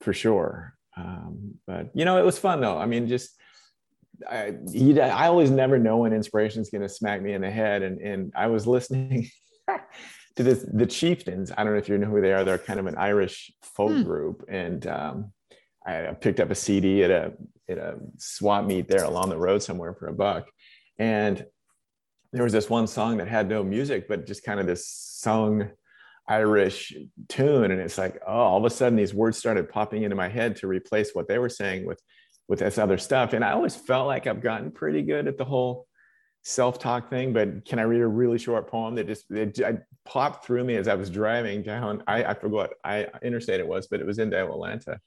for 0.00 0.12
sure. 0.12 0.74
Um 0.96 1.54
but 1.66 1.90
you 1.94 2.04
know 2.04 2.18
it 2.18 2.24
was 2.24 2.38
fun 2.38 2.60
though. 2.60 2.78
I 2.78 2.86
mean 2.86 3.08
just 3.08 3.30
I, 4.30 4.54
I 5.00 5.26
always 5.28 5.50
never 5.50 5.78
know 5.78 5.96
when 5.98 6.12
inspiration 6.12 6.60
is 6.60 6.68
going 6.68 6.82
to 6.82 6.90
smack 6.90 7.22
me 7.22 7.32
in 7.32 7.40
the 7.40 7.50
head. 7.50 7.82
And 7.82 8.00
and 8.00 8.32
i 8.36 8.46
was 8.46 8.66
listening 8.66 9.28
to 10.36 10.42
this 10.44 10.64
the 10.72 10.86
chieftains. 10.86 11.50
I 11.50 11.64
don't 11.64 11.72
know 11.72 11.78
if 11.78 11.88
you 11.88 11.98
know 11.98 12.06
who 12.06 12.20
they 12.20 12.32
are. 12.32 12.44
They're 12.44 12.58
kind 12.58 12.78
of 12.78 12.86
an 12.86 12.96
irish 12.96 13.50
folk 13.62 13.90
hmm. 13.90 14.02
group. 14.04 14.44
And 14.48 14.86
um 14.86 15.32
I 15.90 16.12
picked 16.14 16.40
up 16.40 16.50
a 16.50 16.54
CD 16.54 17.04
at 17.04 17.10
a 17.10 17.32
at 17.68 17.78
a 17.78 17.98
swap 18.18 18.64
meet 18.64 18.88
there 18.88 19.04
along 19.04 19.30
the 19.30 19.38
road 19.38 19.62
somewhere 19.62 19.94
for 19.94 20.08
a 20.08 20.12
buck, 20.12 20.48
and 20.98 21.44
there 22.32 22.44
was 22.44 22.52
this 22.52 22.70
one 22.70 22.86
song 22.86 23.16
that 23.16 23.28
had 23.28 23.48
no 23.48 23.62
music, 23.62 24.08
but 24.08 24.26
just 24.26 24.44
kind 24.44 24.60
of 24.60 24.66
this 24.66 24.86
sung 24.88 25.70
Irish 26.28 26.94
tune, 27.28 27.70
and 27.70 27.80
it's 27.80 27.98
like, 27.98 28.20
oh, 28.26 28.32
all 28.32 28.58
of 28.58 28.64
a 28.64 28.70
sudden 28.70 28.96
these 28.96 29.14
words 29.14 29.36
started 29.36 29.68
popping 29.68 30.04
into 30.04 30.16
my 30.16 30.28
head 30.28 30.56
to 30.56 30.68
replace 30.68 31.10
what 31.12 31.28
they 31.28 31.38
were 31.38 31.48
saying 31.48 31.86
with 31.86 32.00
with 32.48 32.60
this 32.60 32.78
other 32.78 32.98
stuff, 32.98 33.32
and 33.32 33.44
I 33.44 33.52
always 33.52 33.76
felt 33.76 34.06
like 34.06 34.26
I've 34.26 34.42
gotten 34.42 34.70
pretty 34.70 35.02
good 35.02 35.28
at 35.28 35.38
the 35.38 35.44
whole 35.44 35.86
self-talk 36.42 37.10
thing 37.10 37.34
but 37.34 37.66
can 37.66 37.78
i 37.78 37.82
read 37.82 38.00
a 38.00 38.06
really 38.06 38.38
short 38.38 38.66
poem 38.66 38.94
that 38.94 39.06
just 39.06 39.30
it, 39.30 39.60
popped 40.06 40.44
through 40.44 40.64
me 40.64 40.74
as 40.76 40.88
i 40.88 40.94
was 40.94 41.10
driving 41.10 41.62
down? 41.62 42.02
I, 42.06 42.24
I 42.24 42.34
forgot 42.34 42.70
i 42.82 43.06
interstate 43.22 43.60
it 43.60 43.66
was 43.66 43.88
but 43.88 44.00
it 44.00 44.06
was 44.06 44.18
into 44.18 44.42
atlanta 44.42 44.98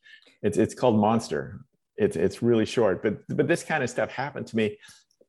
it's 0.44 0.58
it's 0.58 0.76
called 0.76 1.00
Monster. 1.00 1.62
It's 1.98 2.16
it's 2.16 2.44
really 2.44 2.66
short, 2.66 3.02
but 3.02 3.18
but 3.30 3.48
this 3.48 3.64
kind 3.64 3.84
of 3.84 3.90
stuff 3.90 4.12
happened 4.12 4.48
to 4.48 4.56
me 4.56 4.78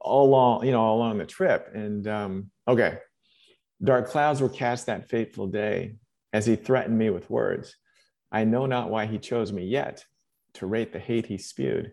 all 0.01 0.27
along, 0.27 0.67
you 0.67 0.73
know, 0.73 0.81
all 0.81 0.99
along 0.99 1.19
the 1.19 1.25
trip. 1.25 1.71
And 1.75 2.07
um, 2.07 2.51
okay, 2.69 2.99
dark 3.83 4.09
clouds 4.09 4.41
were 4.41 4.49
cast 4.49 4.87
that 4.87 5.09
fateful 5.09 5.47
day 5.47 5.97
as 6.33 6.45
he 6.45 6.57
threatened 6.57 6.99
me 6.99 7.11
with 7.11 7.31
words. 7.31 7.75
I 8.31 8.45
know 8.45 8.67
not 8.67 8.91
why 8.91 9.07
he 9.07 9.19
chose 9.19 9.53
me 9.53 9.65
yet 9.65 10.05
to 10.55 10.67
rate 10.67 10.93
the 10.93 10.99
hate 10.99 11.27
he 11.27 11.39
spewed. 11.39 11.93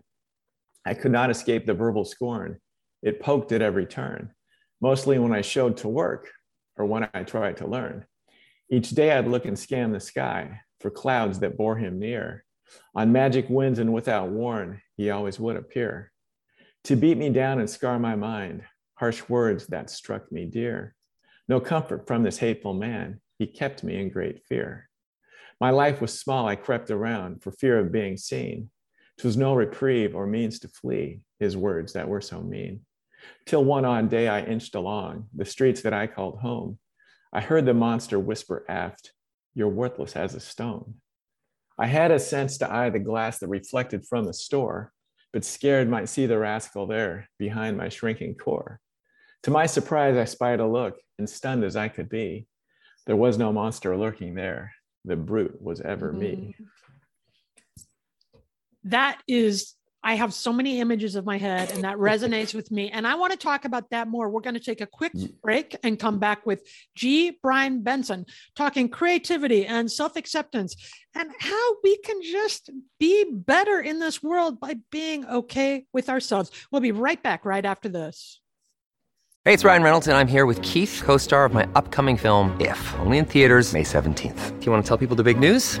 I 0.84 0.94
could 0.94 1.12
not 1.12 1.30
escape 1.30 1.64
the 1.64 1.74
verbal 1.74 2.04
scorn. 2.04 2.58
It 3.02 3.20
poked 3.20 3.52
at 3.52 3.62
every 3.62 3.86
turn, 3.86 4.32
mostly 4.80 5.18
when 5.18 5.32
I 5.32 5.42
showed 5.42 5.76
to 5.78 5.88
work 5.88 6.30
or 6.76 6.86
when 6.86 7.08
I 7.14 7.22
tried 7.22 7.58
to 7.58 7.66
learn. 7.66 8.04
Each 8.70 8.90
day 8.90 9.12
I'd 9.12 9.28
look 9.28 9.44
and 9.44 9.58
scan 9.58 9.92
the 9.92 10.00
sky 10.00 10.60
for 10.80 10.90
clouds 10.90 11.38
that 11.40 11.56
bore 11.56 11.76
him 11.76 11.98
near. 11.98 12.44
On 12.94 13.12
magic 13.12 13.48
winds 13.48 13.78
and 13.78 13.92
without 13.92 14.30
warn, 14.30 14.80
he 14.96 15.10
always 15.10 15.40
would 15.40 15.56
appear. 15.56 16.12
To 16.84 16.96
beat 16.96 17.16
me 17.16 17.30
down 17.30 17.58
and 17.58 17.70
scar 17.70 17.98
my 17.98 18.16
mind, 18.16 18.64
harsh 18.94 19.22
words 19.28 19.66
that 19.68 19.90
struck 19.90 20.30
me 20.30 20.46
dear. 20.46 20.94
No 21.48 21.60
comfort 21.60 22.06
from 22.06 22.22
this 22.22 22.38
hateful 22.38 22.74
man, 22.74 23.20
he 23.38 23.46
kept 23.46 23.82
me 23.82 24.00
in 24.00 24.10
great 24.10 24.44
fear. 24.48 24.88
My 25.60 25.70
life 25.70 26.00
was 26.00 26.18
small, 26.18 26.48
I 26.48 26.56
crept 26.56 26.90
around 26.90 27.42
for 27.42 27.52
fear 27.52 27.78
of 27.78 27.92
being 27.92 28.16
seen. 28.16 28.70
'Twas 29.18 29.36
no 29.36 29.54
reprieve 29.54 30.16
or 30.16 30.26
means 30.26 30.58
to 30.58 30.68
flee 30.68 31.20
his 31.38 31.56
words 31.56 31.92
that 31.92 32.08
were 32.08 32.20
so 32.20 32.40
mean. 32.42 32.80
Till 33.46 33.64
one 33.64 33.84
on 33.84 34.08
day 34.08 34.26
I 34.26 34.42
inched 34.42 34.74
along 34.74 35.28
the 35.34 35.44
streets 35.44 35.82
that 35.82 35.92
I 35.92 36.06
called 36.06 36.40
home. 36.40 36.78
I 37.32 37.40
heard 37.40 37.64
the 37.64 37.74
monster 37.74 38.18
whisper 38.18 38.64
aft, 38.68 39.12
You're 39.54 39.68
worthless 39.68 40.16
as 40.16 40.34
a 40.34 40.40
stone. 40.40 40.94
I 41.78 41.86
had 41.86 42.10
a 42.10 42.18
sense 42.18 42.58
to 42.58 42.72
eye 42.72 42.90
the 42.90 42.98
glass 42.98 43.38
that 43.38 43.48
reflected 43.48 44.06
from 44.06 44.24
the 44.24 44.34
store, 44.34 44.92
but 45.32 45.44
scared 45.44 45.88
might 45.88 46.08
see 46.08 46.26
the 46.26 46.38
rascal 46.38 46.86
there 46.86 47.28
behind 47.38 47.76
my 47.76 47.88
shrinking 47.88 48.34
core. 48.34 48.80
To 49.44 49.50
my 49.50 49.66
surprise, 49.66 50.16
I 50.16 50.24
spied 50.24 50.60
a 50.60 50.66
look, 50.66 50.98
and 51.18 51.28
stunned 51.28 51.64
as 51.64 51.76
I 51.76 51.88
could 51.88 52.08
be, 52.08 52.46
there 53.06 53.16
was 53.16 53.38
no 53.38 53.52
monster 53.52 53.96
lurking 53.96 54.34
there. 54.34 54.72
The 55.04 55.16
brute 55.16 55.60
was 55.60 55.80
ever 55.80 56.10
mm-hmm. 56.10 56.18
me. 56.18 56.56
That 58.84 59.20
is 59.26 59.74
I 60.04 60.14
have 60.14 60.34
so 60.34 60.52
many 60.52 60.80
images 60.80 61.14
of 61.14 61.24
my 61.24 61.38
head 61.38 61.70
and 61.70 61.84
that 61.84 61.96
resonates 61.96 62.54
with 62.54 62.70
me. 62.70 62.90
And 62.90 63.06
I 63.06 63.14
want 63.14 63.32
to 63.32 63.38
talk 63.38 63.64
about 63.64 63.90
that 63.90 64.08
more. 64.08 64.28
We're 64.28 64.40
going 64.40 64.54
to 64.54 64.60
take 64.60 64.80
a 64.80 64.86
quick 64.86 65.12
break 65.42 65.76
and 65.84 65.98
come 65.98 66.18
back 66.18 66.44
with 66.44 66.62
G. 66.96 67.38
Brian 67.42 67.82
Benson 67.82 68.26
talking 68.56 68.88
creativity 68.88 69.64
and 69.64 69.90
self 69.90 70.16
acceptance 70.16 70.74
and 71.14 71.30
how 71.38 71.76
we 71.84 71.96
can 71.98 72.20
just 72.22 72.70
be 72.98 73.26
better 73.32 73.80
in 73.80 74.00
this 74.00 74.22
world 74.22 74.58
by 74.58 74.76
being 74.90 75.24
okay 75.26 75.86
with 75.92 76.08
ourselves. 76.08 76.50
We'll 76.70 76.80
be 76.80 76.92
right 76.92 77.22
back 77.22 77.44
right 77.44 77.64
after 77.64 77.88
this. 77.88 78.40
Hey, 79.44 79.52
it's 79.52 79.64
Ryan 79.64 79.82
Reynolds, 79.82 80.06
and 80.06 80.16
I'm 80.16 80.28
here 80.28 80.46
with 80.46 80.62
Keith, 80.62 81.02
co 81.04 81.16
star 81.16 81.44
of 81.44 81.52
my 81.52 81.66
upcoming 81.74 82.16
film, 82.16 82.56
If, 82.60 82.94
only 83.00 83.18
in 83.18 83.24
theaters, 83.24 83.72
May 83.72 83.82
17th. 83.82 84.60
Do 84.60 84.66
you 84.66 84.70
want 84.70 84.84
to 84.84 84.88
tell 84.88 84.98
people 84.98 85.16
the 85.16 85.24
big 85.24 85.38
news? 85.38 85.80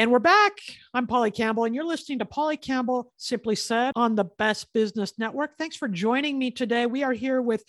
And 0.00 0.10
we're 0.10 0.18
back. 0.18 0.54
I'm 0.94 1.06
Polly 1.06 1.30
Campbell, 1.30 1.64
and 1.64 1.74
you're 1.74 1.84
listening 1.84 2.20
to 2.20 2.24
Polly 2.24 2.56
Campbell 2.56 3.12
Simply 3.18 3.54
Said 3.54 3.92
on 3.94 4.14
the 4.14 4.24
Best 4.24 4.72
Business 4.72 5.18
Network. 5.18 5.58
Thanks 5.58 5.76
for 5.76 5.88
joining 5.88 6.38
me 6.38 6.50
today. 6.50 6.86
We 6.86 7.02
are 7.02 7.12
here 7.12 7.42
with 7.42 7.62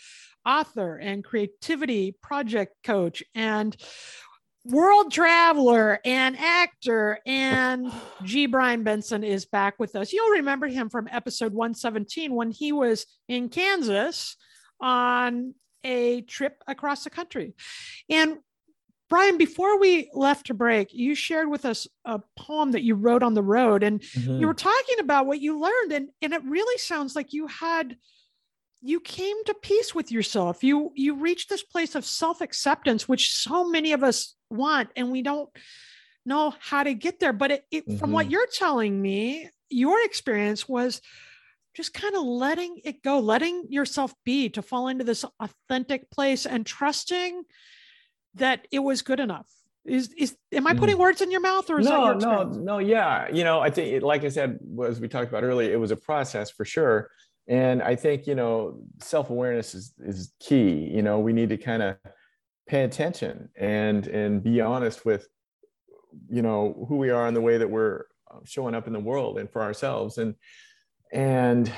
author 0.46 0.96
and 0.96 1.26
creativity 1.26 2.16
project 2.24 2.78
coach 2.86 3.22
and 3.36 3.76
world 4.64 5.12
traveler 5.12 6.00
and 6.06 6.40
actor 6.40 7.20
and 7.26 7.92
G. 8.24 8.46
Brian 8.46 8.84
Benson 8.84 9.26
is 9.26 9.46
back 9.46 9.78
with 9.78 9.98
us. 9.98 10.14
You'll 10.14 10.38
remember 10.38 10.68
him 10.68 10.90
from 10.90 11.10
episode 11.12 11.52
117 11.52 12.34
when 12.34 12.52
he 12.52 12.72
was 12.72 13.08
in 13.28 13.50
Kansas 13.50 14.38
on 14.80 15.54
a 15.84 16.22
trip 16.22 16.64
across 16.66 17.04
the 17.04 17.10
country. 17.10 17.56
And 18.10 18.38
Brian, 19.12 19.38
before 19.38 19.78
we 19.78 20.10
left 20.14 20.46
to 20.46 20.54
break, 20.54 20.94
you 20.94 21.16
shared 21.16 21.50
with 21.50 21.66
us 21.66 21.86
a 22.06 22.22
poem 22.40 22.72
that 22.72 22.82
you 22.82 22.96
wrote 22.96 23.24
on 23.24 23.34
the 23.34 23.44
road, 23.44 23.84
and 23.84 24.00
mm-hmm. 24.00 24.40
you 24.40 24.48
were 24.48 24.54
talking 24.54 25.00
about 25.02 25.26
what 25.26 25.42
you 25.42 25.60
learned, 25.60 25.92
and, 25.92 26.08
and 26.22 26.32
it 26.32 26.42
really 26.46 26.78
sounds 26.78 27.14
like 27.14 27.34
you 27.34 27.46
had 27.48 27.98
you 28.82 29.02
came 29.02 29.44
to 29.44 29.54
peace 29.54 29.94
with 29.94 30.14
yourself. 30.14 30.64
You 30.64 30.94
you 30.96 31.16
reached 31.16 31.50
this 31.50 31.62
place 31.62 31.94
of 31.94 32.06
self-acceptance, 32.06 33.10
which 33.10 33.34
so 33.34 33.68
many 33.68 33.92
of 33.92 34.02
us 34.02 34.34
want, 34.50 34.88
and 34.96 35.12
we 35.12 35.22
don't 35.22 35.50
know 36.26 36.54
how 36.62 36.84
to 36.84 36.94
get 36.94 37.20
there. 37.20 37.34
But 37.34 37.52
it, 37.52 37.66
it, 37.70 37.86
mm-hmm. 37.86 37.98
from 37.98 38.14
what 38.14 38.28
mm-hmm. 38.28 38.32
you're 38.32 38.48
telling 38.58 39.02
me, 39.02 39.50
your 39.70 40.04
experience 40.06 40.70
was 40.70 41.02
just 41.74 41.94
kind 41.94 42.16
of 42.16 42.24
letting 42.24 42.80
it 42.86 43.04
go, 43.04 43.20
letting 43.20 43.66
yourself 43.68 44.14
be 44.24 44.48
to 44.52 44.62
fall 44.62 44.88
into 44.88 45.04
this 45.04 45.26
authentic 45.42 46.10
place 46.12 46.46
and 46.46 46.66
trusting 46.66 47.44
that 48.36 48.68
it 48.72 48.80
was 48.80 49.02
good 49.02 49.20
enough. 49.20 49.48
Is 49.84 50.14
is 50.16 50.38
am 50.52 50.68
I 50.68 50.76
putting 50.76 50.98
mm. 50.98 51.00
words 51.00 51.22
in 51.22 51.32
your 51.32 51.42
mouth 51.42 51.68
or 51.70 51.80
is 51.80 51.88
no, 51.88 52.14
no, 52.14 52.44
no? 52.44 52.78
Yeah, 52.78 53.30
you 53.32 53.44
know, 53.44 53.62
I 53.62 53.72
think, 53.72 54.04
like 54.04 54.24
I 54.24 54.30
said, 54.30 54.60
as 54.86 55.00
we 55.00 55.08
talked 55.08 55.30
about 55.30 55.44
earlier, 55.44 55.74
it 55.74 55.80
was 55.80 55.90
a 55.90 55.96
process 55.96 56.52
for 56.52 56.66
sure. 56.66 57.10
And 57.48 57.82
I 57.82 57.96
think 57.96 58.28
you 58.28 58.36
know, 58.36 58.84
self 59.02 59.32
awareness 59.32 59.74
is 59.74 59.94
is 60.00 60.34
key. 60.40 60.88
You 60.94 61.02
know, 61.02 61.20
we 61.20 61.34
need 61.34 61.50
to 61.50 61.58
kind 61.58 61.82
of 61.82 61.98
pay 62.68 62.84
attention 62.84 63.50
and 63.60 64.06
and 64.08 64.44
be 64.44 64.62
honest 64.62 65.04
with 65.04 65.28
you 66.30 66.42
know 66.42 66.86
who 66.88 66.98
we 66.98 67.10
are 67.10 67.28
and 67.28 67.36
the 67.36 67.42
way 67.42 67.58
that 67.58 67.70
we're 67.70 68.06
showing 68.46 68.76
up 68.76 68.88
in 68.88 68.94
the 68.94 69.00
world 69.00 69.38
and 69.38 69.52
for 69.52 69.62
ourselves 69.62 70.18
and 70.18 70.36
and 71.12 71.72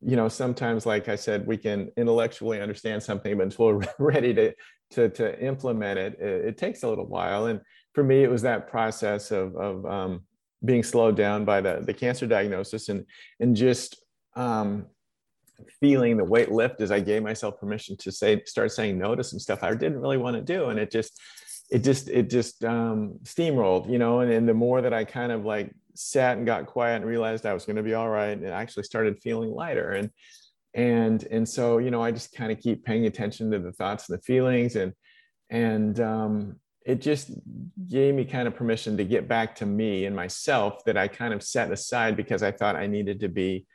you 0.00 0.16
know 0.16 0.28
sometimes 0.28 0.86
like 0.86 1.08
i 1.08 1.16
said 1.16 1.46
we 1.46 1.56
can 1.56 1.90
intellectually 1.96 2.60
understand 2.60 3.02
something 3.02 3.36
but 3.36 3.44
until 3.44 3.74
we're 3.74 3.86
ready 3.98 4.32
to 4.32 4.54
to 4.94 5.08
to 5.10 5.40
implement 5.44 5.98
it, 5.98 6.18
it, 6.20 6.44
it 6.46 6.58
takes 6.58 6.82
a 6.82 6.88
little 6.88 7.06
while 7.06 7.46
and 7.46 7.60
for 7.92 8.02
me 8.02 8.22
it 8.22 8.30
was 8.30 8.42
that 8.42 8.68
process 8.68 9.30
of 9.30 9.54
of 9.56 9.86
um, 9.86 10.22
being 10.64 10.82
slowed 10.82 11.16
down 11.16 11.44
by 11.44 11.60
the 11.60 11.82
the 11.84 11.94
cancer 11.94 12.26
diagnosis 12.26 12.88
and 12.88 13.04
and 13.40 13.54
just 13.56 14.02
um, 14.36 14.86
feeling 15.80 16.16
the 16.16 16.24
weight 16.24 16.50
lift 16.50 16.80
as 16.80 16.90
I 16.90 17.00
gave 17.00 17.22
myself 17.22 17.58
permission 17.58 17.96
to 17.98 18.12
say 18.12 18.42
start 18.44 18.72
saying 18.72 18.98
no 18.98 19.14
to 19.14 19.24
some 19.24 19.38
stuff 19.38 19.62
I 19.62 19.74
didn't 19.74 20.00
really 20.00 20.16
want 20.16 20.36
to 20.36 20.42
do, 20.42 20.66
and 20.66 20.78
it 20.78 20.90
just 20.90 21.20
it 21.70 21.82
just 21.82 22.08
it 22.08 22.30
just 22.30 22.64
um, 22.64 23.18
steamrolled, 23.22 23.90
you 23.90 23.98
know. 23.98 24.20
And, 24.20 24.32
and 24.32 24.48
the 24.48 24.54
more 24.54 24.82
that 24.82 24.92
I 24.92 25.04
kind 25.04 25.32
of 25.32 25.44
like 25.44 25.72
sat 25.94 26.36
and 26.36 26.46
got 26.46 26.66
quiet 26.66 26.96
and 26.96 27.06
realized 27.06 27.46
I 27.46 27.54
was 27.54 27.64
going 27.64 27.76
to 27.76 27.82
be 27.82 27.94
all 27.94 28.08
right, 28.08 28.36
and 28.36 28.46
actually 28.46 28.84
started 28.84 29.20
feeling 29.22 29.50
lighter. 29.50 29.92
And 29.92 30.10
and 30.74 31.24
and 31.30 31.48
so 31.48 31.78
you 31.78 31.90
know, 31.90 32.02
I 32.02 32.10
just 32.10 32.34
kind 32.34 32.50
of 32.52 32.58
keep 32.60 32.84
paying 32.84 33.06
attention 33.06 33.50
to 33.50 33.58
the 33.58 33.72
thoughts 33.72 34.08
and 34.08 34.18
the 34.18 34.22
feelings, 34.22 34.76
and 34.76 34.92
and 35.50 35.98
um, 36.00 36.56
it 36.84 37.00
just 37.00 37.30
gave 37.88 38.14
me 38.14 38.24
kind 38.24 38.46
of 38.46 38.54
permission 38.54 38.96
to 38.96 39.04
get 39.04 39.28
back 39.28 39.54
to 39.56 39.66
me 39.66 40.04
and 40.04 40.14
myself 40.14 40.84
that 40.84 40.96
I 40.96 41.08
kind 41.08 41.32
of 41.32 41.42
set 41.42 41.72
aside 41.72 42.16
because 42.16 42.42
I 42.42 42.50
thought 42.50 42.76
I 42.76 42.86
needed 42.86 43.20
to 43.20 43.28
be 43.28 43.66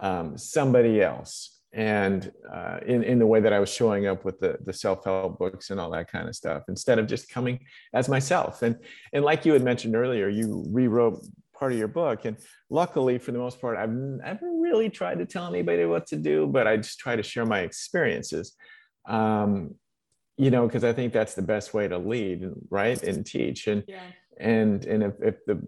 um, 0.00 0.38
somebody 0.38 1.02
else 1.02 1.60
and 1.74 2.30
uh, 2.52 2.78
in, 2.86 3.02
in 3.02 3.18
the 3.18 3.26
way 3.26 3.40
that 3.40 3.52
I 3.52 3.58
was 3.58 3.68
showing 3.68 4.06
up 4.06 4.24
with 4.24 4.38
the, 4.38 4.58
the 4.64 4.72
self-help 4.72 5.38
books 5.38 5.70
and 5.70 5.80
all 5.80 5.90
that 5.90 6.08
kind 6.08 6.28
of 6.28 6.36
stuff, 6.36 6.62
instead 6.68 7.00
of 7.00 7.08
just 7.08 7.28
coming 7.28 7.58
as 7.92 8.08
myself. 8.08 8.62
And, 8.62 8.76
and 9.12 9.24
like 9.24 9.44
you 9.44 9.52
had 9.52 9.62
mentioned 9.64 9.96
earlier, 9.96 10.28
you 10.28 10.64
rewrote 10.70 11.26
part 11.54 11.72
of 11.72 11.78
your 11.78 11.88
book. 11.88 12.24
And 12.24 12.36
luckily, 12.70 13.18
for 13.18 13.32
the 13.32 13.38
most 13.38 13.60
part, 13.60 13.76
I've 13.76 13.90
never 13.90 14.50
really 14.60 14.90
tried 14.90 15.18
to 15.18 15.26
tell 15.26 15.46
anybody 15.46 15.84
what 15.84 16.06
to 16.08 16.16
do, 16.16 16.46
but 16.46 16.66
I 16.66 16.76
just 16.76 16.98
try 16.98 17.16
to 17.16 17.22
share 17.22 17.46
my 17.46 17.60
experiences. 17.60 18.54
Um, 19.06 19.74
you 20.36 20.50
know, 20.50 20.66
because 20.66 20.82
I 20.84 20.92
think 20.92 21.12
that's 21.12 21.34
the 21.34 21.42
best 21.42 21.74
way 21.74 21.86
to 21.86 21.96
lead, 21.98 22.50
right, 22.68 23.00
and 23.02 23.24
teach. 23.24 23.68
And 23.68 23.84
yeah. 23.86 24.02
and 24.38 24.84
and 24.84 25.02
if, 25.04 25.14
if 25.22 25.44
the 25.46 25.60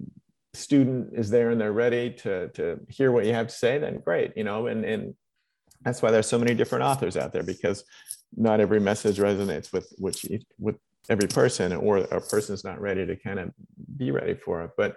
student 0.55 1.11
is 1.12 1.31
there 1.31 1.51
and 1.51 1.61
they're 1.61 1.72
ready 1.72 2.11
to 2.11 2.49
to 2.49 2.81
hear 2.88 3.12
what 3.12 3.27
you 3.27 3.33
have 3.33 3.46
to 3.46 3.55
say, 3.55 3.79
then 3.79 4.01
great, 4.01 4.33
you 4.37 4.42
know. 4.42 4.66
And 4.66 4.85
and 4.85 5.14
that's 5.83 6.03
why 6.03 6.11
there's 6.11 6.27
so 6.27 6.38
many 6.38 6.55
different 6.55 6.85
authors 6.85 7.16
out 7.16 7.33
there 7.33 7.44
because 7.44 7.85
not 8.37 8.61
every 8.61 8.81
message 8.81 9.18
resonates 9.18 9.72
with 9.72 9.92
which 9.99 10.27
with 10.59 10.77
every 11.09 11.29
person 11.29 11.72
or 11.72 11.99
a 11.99 12.20
person's 12.20 12.64
not 12.64 12.81
ready 12.81 13.07
to 13.07 13.14
kind 13.16 13.38
of 13.38 13.53
be 13.96 14.11
ready 14.11 14.35
for 14.35 14.62
it 14.62 14.70
but 14.77 14.96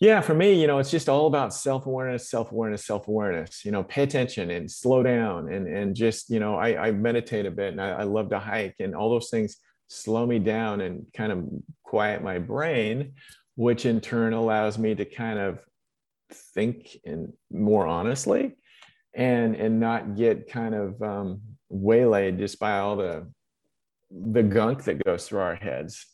yeah 0.00 0.20
for 0.20 0.34
me 0.34 0.60
you 0.60 0.66
know 0.66 0.78
it's 0.78 0.90
just 0.90 1.08
all 1.08 1.26
about 1.26 1.54
self-awareness 1.54 2.28
self-awareness 2.28 2.84
self-awareness 2.86 3.64
you 3.64 3.70
know 3.70 3.84
pay 3.84 4.02
attention 4.02 4.50
and 4.50 4.70
slow 4.70 5.02
down 5.02 5.52
and 5.52 5.66
and 5.66 5.94
just 5.94 6.30
you 6.30 6.40
know 6.40 6.56
i, 6.56 6.88
I 6.88 6.92
meditate 6.92 7.46
a 7.46 7.50
bit 7.50 7.72
and 7.72 7.80
I, 7.80 7.90
I 7.90 8.02
love 8.02 8.30
to 8.30 8.38
hike 8.38 8.76
and 8.80 8.94
all 8.94 9.10
those 9.10 9.30
things 9.30 9.56
slow 9.88 10.26
me 10.26 10.38
down 10.38 10.80
and 10.80 11.06
kind 11.14 11.32
of 11.32 11.44
quiet 11.82 12.22
my 12.22 12.38
brain 12.38 13.12
which 13.56 13.86
in 13.86 14.00
turn 14.00 14.32
allows 14.32 14.78
me 14.78 14.94
to 14.94 15.04
kind 15.04 15.38
of 15.38 15.60
think 16.54 16.96
and 17.04 17.32
more 17.52 17.86
honestly 17.86 18.56
and 19.14 19.54
and 19.54 19.78
not 19.78 20.16
get 20.16 20.50
kind 20.50 20.74
of 20.74 21.00
um, 21.02 21.40
waylaid 21.68 22.38
just 22.38 22.58
by 22.58 22.78
all 22.78 22.96
the 22.96 23.26
the 24.10 24.42
gunk 24.42 24.84
that 24.84 25.02
goes 25.04 25.26
through 25.26 25.40
our 25.40 25.56
heads. 25.56 26.06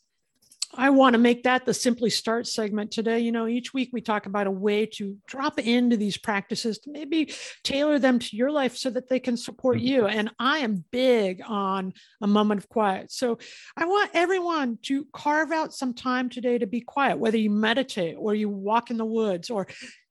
I 0.72 0.90
want 0.90 1.14
to 1.14 1.18
make 1.18 1.42
that 1.42 1.66
the 1.66 1.74
Simply 1.74 2.10
Start 2.10 2.46
segment 2.46 2.92
today. 2.92 3.18
You 3.18 3.32
know, 3.32 3.48
each 3.48 3.74
week 3.74 3.90
we 3.92 4.00
talk 4.00 4.26
about 4.26 4.46
a 4.46 4.52
way 4.52 4.86
to 4.86 5.16
drop 5.26 5.58
into 5.58 5.96
these 5.96 6.16
practices 6.16 6.78
to 6.80 6.92
maybe 6.92 7.34
tailor 7.64 7.98
them 7.98 8.20
to 8.20 8.36
your 8.36 8.52
life 8.52 8.76
so 8.76 8.88
that 8.90 9.08
they 9.08 9.18
can 9.18 9.36
support 9.36 9.78
mm-hmm. 9.78 9.86
you. 9.86 10.06
And 10.06 10.30
I 10.38 10.58
am 10.58 10.84
big 10.92 11.42
on 11.44 11.92
a 12.20 12.28
moment 12.28 12.60
of 12.60 12.68
quiet. 12.68 13.10
So 13.10 13.38
I 13.76 13.86
want 13.86 14.12
everyone 14.14 14.78
to 14.82 15.06
carve 15.12 15.50
out 15.50 15.74
some 15.74 15.92
time 15.92 16.28
today 16.28 16.58
to 16.58 16.66
be 16.66 16.80
quiet, 16.80 17.18
whether 17.18 17.38
you 17.38 17.50
meditate 17.50 18.14
or 18.16 18.34
you 18.34 18.48
walk 18.48 18.90
in 18.90 18.96
the 18.96 19.04
woods 19.04 19.50
or 19.50 19.66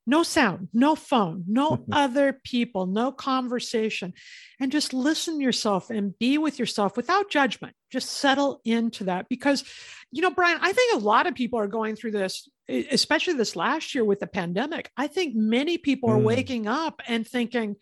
no 0.06 0.24
sound, 0.24 0.70
no 0.74 0.96
phone, 0.96 1.44
no 1.48 1.86
other 1.92 2.40
people, 2.44 2.86
no 2.86 3.12
conversation, 3.12 4.14
and 4.60 4.72
just 4.72 4.94
listen 4.94 5.40
yourself 5.40 5.90
and 5.90 6.18
be 6.18 6.38
with 6.38 6.60
yourself 6.60 6.98
without 6.98 7.30
judgment. 7.30 7.76
Just 7.92 8.10
settle 8.10 8.62
into 8.66 9.06
that 9.06 9.28
because, 9.30 9.64
you 10.12 10.22
know, 10.22 10.32
Brian, 10.32 10.60
I 10.62 10.74
think 10.74 10.96
a 10.96 11.06
lot 11.06 11.28
of 11.28 11.36
people 11.36 11.60
are 11.60 11.68
going 11.68 11.96
through 11.96 12.12
this, 12.12 12.50
especially 12.68 13.34
this 13.34 13.56
last 13.56 13.94
year 13.94 14.04
with 14.04 14.20
the 14.20 14.28
pandemic. 14.28 14.90
I 14.98 15.08
think 15.08 15.36
many 15.36 15.78
people 15.78 16.10
are 16.10 16.18
mm. 16.18 16.24
waking 16.24 16.68
up 16.68 17.02
and 17.08 17.28
thinking, 17.28 17.76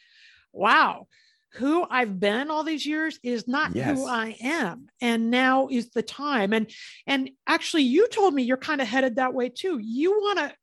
wow, 0.53 1.07
who 1.53 1.85
I've 1.89 2.19
been 2.19 2.51
all 2.51 2.63
these 2.63 2.85
years 2.85 3.19
is 3.23 3.47
not 3.47 3.75
yes. 3.75 3.97
who 3.97 4.05
I 4.07 4.35
am. 4.41 4.87
And 5.01 5.31
now 5.31 5.67
is 5.69 5.89
the 5.89 6.03
time. 6.03 6.53
And 6.53 6.69
and 7.05 7.31
actually 7.47 7.83
you 7.83 8.07
told 8.09 8.33
me 8.33 8.43
you're 8.43 8.57
kind 8.57 8.81
of 8.81 8.87
headed 8.87 9.15
that 9.15 9.33
way 9.33 9.49
too. 9.49 9.79
You 9.81 10.11
want 10.11 10.39
to 10.39 10.53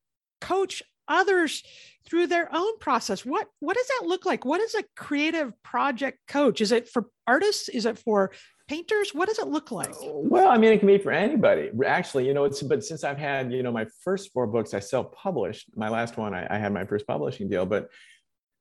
coach 0.41 0.83
others 1.09 1.63
through 2.07 2.27
their 2.27 2.49
own 2.55 2.79
process. 2.79 3.25
What 3.25 3.49
what 3.61 3.77
does 3.77 3.87
that 3.89 4.07
look 4.07 4.27
like? 4.27 4.45
What 4.45 4.61
is 4.61 4.75
a 4.75 4.85
creative 4.97 5.53
project 5.63 6.19
coach? 6.29 6.61
Is 6.61 6.73
it 6.73 6.89
for 6.89 7.07
artists? 7.27 7.69
Is 7.69 7.87
it 7.87 7.99
for 7.99 8.31
painters? 8.69 9.15
What 9.15 9.29
does 9.29 9.39
it 9.39 9.49
look 9.49 9.71
like? 9.71 9.91
Uh, 9.91 10.09
well 10.13 10.49
i 10.49 10.57
mean 10.57 10.73
it 10.73 10.79
can 10.79 10.87
be 10.87 10.99
for 10.99 11.13
anybody. 11.13 11.71
Actually 11.87 12.27
you 12.27 12.35
know 12.35 12.45
it's 12.45 12.63
but 12.63 12.85
since 12.85 13.05
i've 13.05 13.19
had 13.19 13.53
you 13.53 13.63
know 13.63 13.73
my 13.73 13.87
first 14.03 14.33
four 14.33 14.47
books 14.47 14.75
i 14.75 14.81
self-published. 14.81 15.71
My 15.77 15.89
last 15.89 16.17
one 16.17 16.35
i, 16.35 16.47
I 16.49 16.59
had 16.59 16.73
my 16.73 16.85
first 16.85 17.07
publishing 17.07 17.49
deal 17.49 17.67
but 17.67 17.89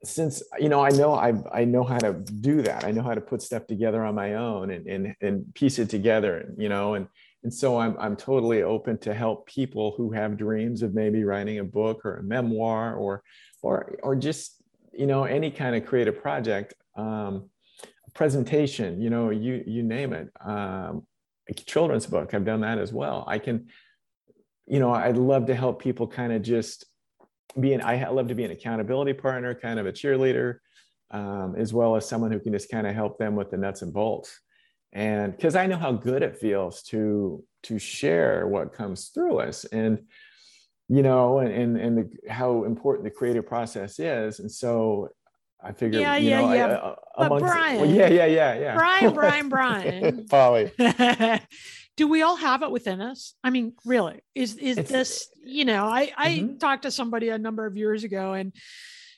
since 0.03 0.43
you 0.59 0.67
know 0.67 0.81
i 0.81 0.89
know 0.89 1.13
I, 1.13 1.33
I 1.53 1.63
know 1.65 1.83
how 1.83 1.97
to 1.99 2.13
do 2.13 2.61
that. 2.63 2.83
I 2.83 2.91
know 2.91 3.03
how 3.03 3.13
to 3.13 3.21
put 3.21 3.41
stuff 3.41 3.65
together 3.67 4.03
on 4.03 4.15
my 4.15 4.35
own 4.35 4.71
and 4.71 4.87
and, 4.87 5.15
and 5.21 5.53
piece 5.53 5.79
it 5.79 5.89
together 5.89 6.53
you 6.57 6.69
know 6.69 6.95
and 6.95 7.07
and 7.43 7.53
so 7.53 7.77
I'm, 7.77 7.95
I'm 7.99 8.15
totally 8.15 8.63
open 8.63 8.97
to 8.99 9.13
help 9.13 9.47
people 9.47 9.93
who 9.97 10.11
have 10.11 10.37
dreams 10.37 10.81
of 10.81 10.93
maybe 10.93 11.23
writing 11.23 11.59
a 11.59 11.63
book 11.63 12.05
or 12.05 12.17
a 12.17 12.23
memoir 12.23 12.95
or 12.95 13.23
or 13.61 13.95
or 14.01 14.15
just 14.15 14.61
you 14.93 15.05
know 15.05 15.25
any 15.25 15.51
kind 15.51 15.75
of 15.75 15.85
creative 15.85 16.21
project 16.21 16.73
um, 16.95 17.49
presentation 18.13 19.01
you 19.01 19.09
know 19.09 19.29
you 19.29 19.63
you 19.65 19.83
name 19.83 20.13
it. 20.13 20.29
Um, 20.43 21.05
children's 21.65 22.07
book 22.07 22.33
i've 22.33 22.45
done 22.45 22.61
that 22.61 22.77
as 22.77 22.93
well. 22.93 23.25
I 23.27 23.37
can 23.37 23.67
you 24.65 24.79
know 24.79 24.91
i'd 24.93 25.17
love 25.17 25.45
to 25.47 25.55
help 25.55 25.81
people 25.81 26.07
kind 26.07 26.31
of 26.31 26.41
just 26.41 26.85
be 27.59 27.73
an 27.73 27.81
i 27.81 28.07
love 28.07 28.29
to 28.29 28.35
be 28.35 28.45
an 28.45 28.51
accountability 28.51 29.13
partner 29.13 29.53
kind 29.53 29.79
of 29.79 29.85
a 29.85 29.91
cheerleader 29.91 30.59
um, 31.11 31.55
as 31.57 31.73
well 31.73 31.95
as 31.95 32.07
someone 32.07 32.31
who 32.31 32.39
can 32.39 32.53
just 32.53 32.71
kind 32.71 32.87
of 32.87 32.95
help 32.95 33.17
them 33.19 33.35
with 33.35 33.51
the 33.51 33.57
nuts 33.57 33.81
and 33.81 33.93
bolts 33.93 34.39
and 34.93 35.35
because 35.35 35.55
i 35.55 35.67
know 35.67 35.77
how 35.77 35.91
good 35.91 36.23
it 36.23 36.37
feels 36.37 36.81
to 36.81 37.43
to 37.63 37.79
share 37.79 38.45
what 38.47 38.73
comes 38.73 39.07
through 39.07 39.39
us. 39.39 39.65
And 39.65 40.03
you 40.89 41.01
know 41.01 41.39
and 41.39 41.51
and, 41.51 41.77
and 41.77 41.97
the, 41.97 42.31
how 42.31 42.65
important 42.65 43.05
the 43.05 43.11
creative 43.11 43.47
process 43.47 43.99
is. 43.99 44.39
And 44.39 44.51
so 44.51 45.09
i 45.65 45.71
figure 45.71 45.99
yeah 45.99 46.17
you 46.17 46.29
yeah 46.29 46.41
know, 46.41 46.53
yeah. 46.53 46.65
I, 46.65 47.23
uh, 47.25 47.29
but 47.29 47.39
brian 47.39 47.79
well, 47.79 47.89
yeah 47.89 48.07
yeah 48.07 48.25
yeah 48.25 48.53
yeah. 48.53 48.75
Brian 48.75 49.13
brian 49.19 49.49
brian. 49.49 50.27
Polly 50.29 50.71
do 51.95 52.07
we 52.07 52.21
all 52.21 52.35
have 52.35 52.63
it 52.63 52.71
within 52.71 52.99
us? 52.99 53.33
I 53.43 53.49
mean 53.49 53.73
really 53.85 54.21
is 54.35 54.55
is 54.57 54.77
it's, 54.77 54.91
this 54.91 55.27
you 55.43 55.63
know 55.63 55.85
i 55.85 56.11
i 56.17 56.29
mm-hmm. 56.31 56.57
talked 56.57 56.83
to 56.83 56.91
somebody 56.91 57.29
a 57.29 57.37
number 57.37 57.65
of 57.65 57.77
years 57.77 58.03
ago 58.03 58.33
and 58.33 58.51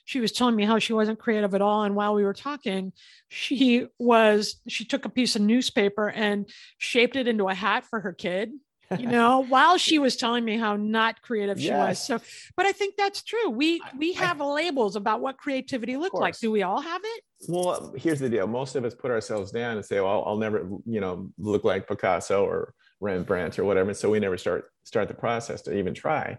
she 0.06 0.20
was 0.20 0.32
telling 0.32 0.56
me 0.56 0.64
how 0.64 0.78
she 0.78 0.92
wasn't 0.94 1.18
creative 1.18 1.54
at 1.54 1.60
all. 1.60 1.82
And 1.82 1.94
while 1.94 2.14
we 2.14 2.24
were 2.24 2.32
talking, 2.32 2.92
she 3.28 3.88
was, 3.98 4.56
she 4.68 4.84
took 4.84 5.04
a 5.04 5.10
piece 5.10 5.36
of 5.36 5.42
newspaper 5.42 6.08
and 6.08 6.48
shaped 6.78 7.16
it 7.16 7.28
into 7.28 7.48
a 7.48 7.54
hat 7.54 7.84
for 7.84 8.00
her 8.00 8.12
kid 8.12 8.52
you 8.98 9.06
know 9.08 9.40
while 9.48 9.78
she 9.78 9.98
was 9.98 10.16
telling 10.16 10.44
me 10.44 10.56
how 10.56 10.76
not 10.76 11.20
creative 11.22 11.60
she 11.60 11.70
was. 11.70 12.04
So 12.04 12.20
but 12.56 12.66
i 12.66 12.72
think 12.72 12.94
that's 12.96 13.22
true. 13.22 13.50
We 13.50 13.82
we 13.98 14.12
have 14.14 14.40
I, 14.40 14.44
labels 14.44 14.96
about 14.96 15.20
what 15.20 15.38
creativity 15.38 15.96
looks 15.96 16.14
like. 16.14 16.38
do 16.38 16.50
we 16.50 16.62
all 16.62 16.80
have 16.80 17.00
it? 17.04 17.22
Well 17.48 17.92
here's 17.96 18.20
the 18.20 18.28
deal. 18.28 18.46
Most 18.46 18.76
of 18.76 18.84
us 18.84 18.94
put 18.94 19.10
ourselves 19.10 19.50
down 19.50 19.76
and 19.76 19.84
say 19.84 20.00
well 20.00 20.22
i'll 20.26 20.36
never 20.36 20.68
you 20.84 21.00
know 21.00 21.30
look 21.38 21.64
like 21.64 21.88
picasso 21.88 22.44
or 22.44 22.74
rembrandt 23.00 23.58
or 23.58 23.64
whatever. 23.64 23.92
So 23.94 24.10
we 24.10 24.20
never 24.20 24.38
start 24.38 24.66
start 24.84 25.08
the 25.08 25.14
process 25.14 25.62
to 25.62 25.76
even 25.76 25.94
try 25.94 26.38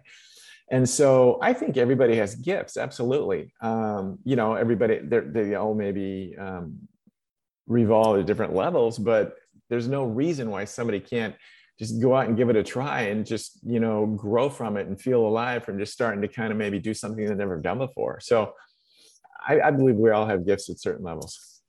and 0.70 0.88
so 0.88 1.38
I 1.40 1.52
think 1.52 1.76
everybody 1.76 2.16
has 2.16 2.34
gifts, 2.34 2.76
absolutely. 2.76 3.52
Um, 3.60 4.18
you 4.24 4.36
know, 4.36 4.54
everybody 4.54 4.98
they 5.02 5.54
all 5.54 5.74
maybe 5.74 6.34
um, 6.38 6.88
revolve 7.66 8.20
at 8.20 8.26
different 8.26 8.54
levels, 8.54 8.98
but 8.98 9.34
there's 9.70 9.88
no 9.88 10.04
reason 10.04 10.50
why 10.50 10.64
somebody 10.64 11.00
can't 11.00 11.34
just 11.78 12.00
go 12.00 12.14
out 12.14 12.26
and 12.26 12.36
give 12.36 12.50
it 12.50 12.56
a 12.56 12.62
try 12.62 13.02
and 13.02 13.24
just 13.24 13.60
you 13.64 13.80
know 13.80 14.06
grow 14.06 14.50
from 14.50 14.76
it 14.76 14.86
and 14.88 15.00
feel 15.00 15.26
alive 15.26 15.64
from 15.64 15.78
just 15.78 15.92
starting 15.92 16.20
to 16.20 16.28
kind 16.28 16.50
of 16.52 16.58
maybe 16.58 16.78
do 16.78 16.92
something 16.92 17.24
they've 17.24 17.36
never 17.36 17.58
done 17.58 17.78
before. 17.78 18.20
So 18.20 18.52
I, 19.46 19.60
I 19.60 19.70
believe 19.70 19.96
we 19.96 20.10
all 20.10 20.26
have 20.26 20.44
gifts 20.44 20.68
at 20.68 20.80
certain 20.80 21.04
levels. 21.04 21.60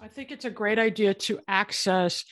I 0.00 0.08
think 0.08 0.30
it's 0.30 0.44
a 0.44 0.50
great 0.50 0.78
idea 0.78 1.14
to 1.14 1.40
access 1.48 2.24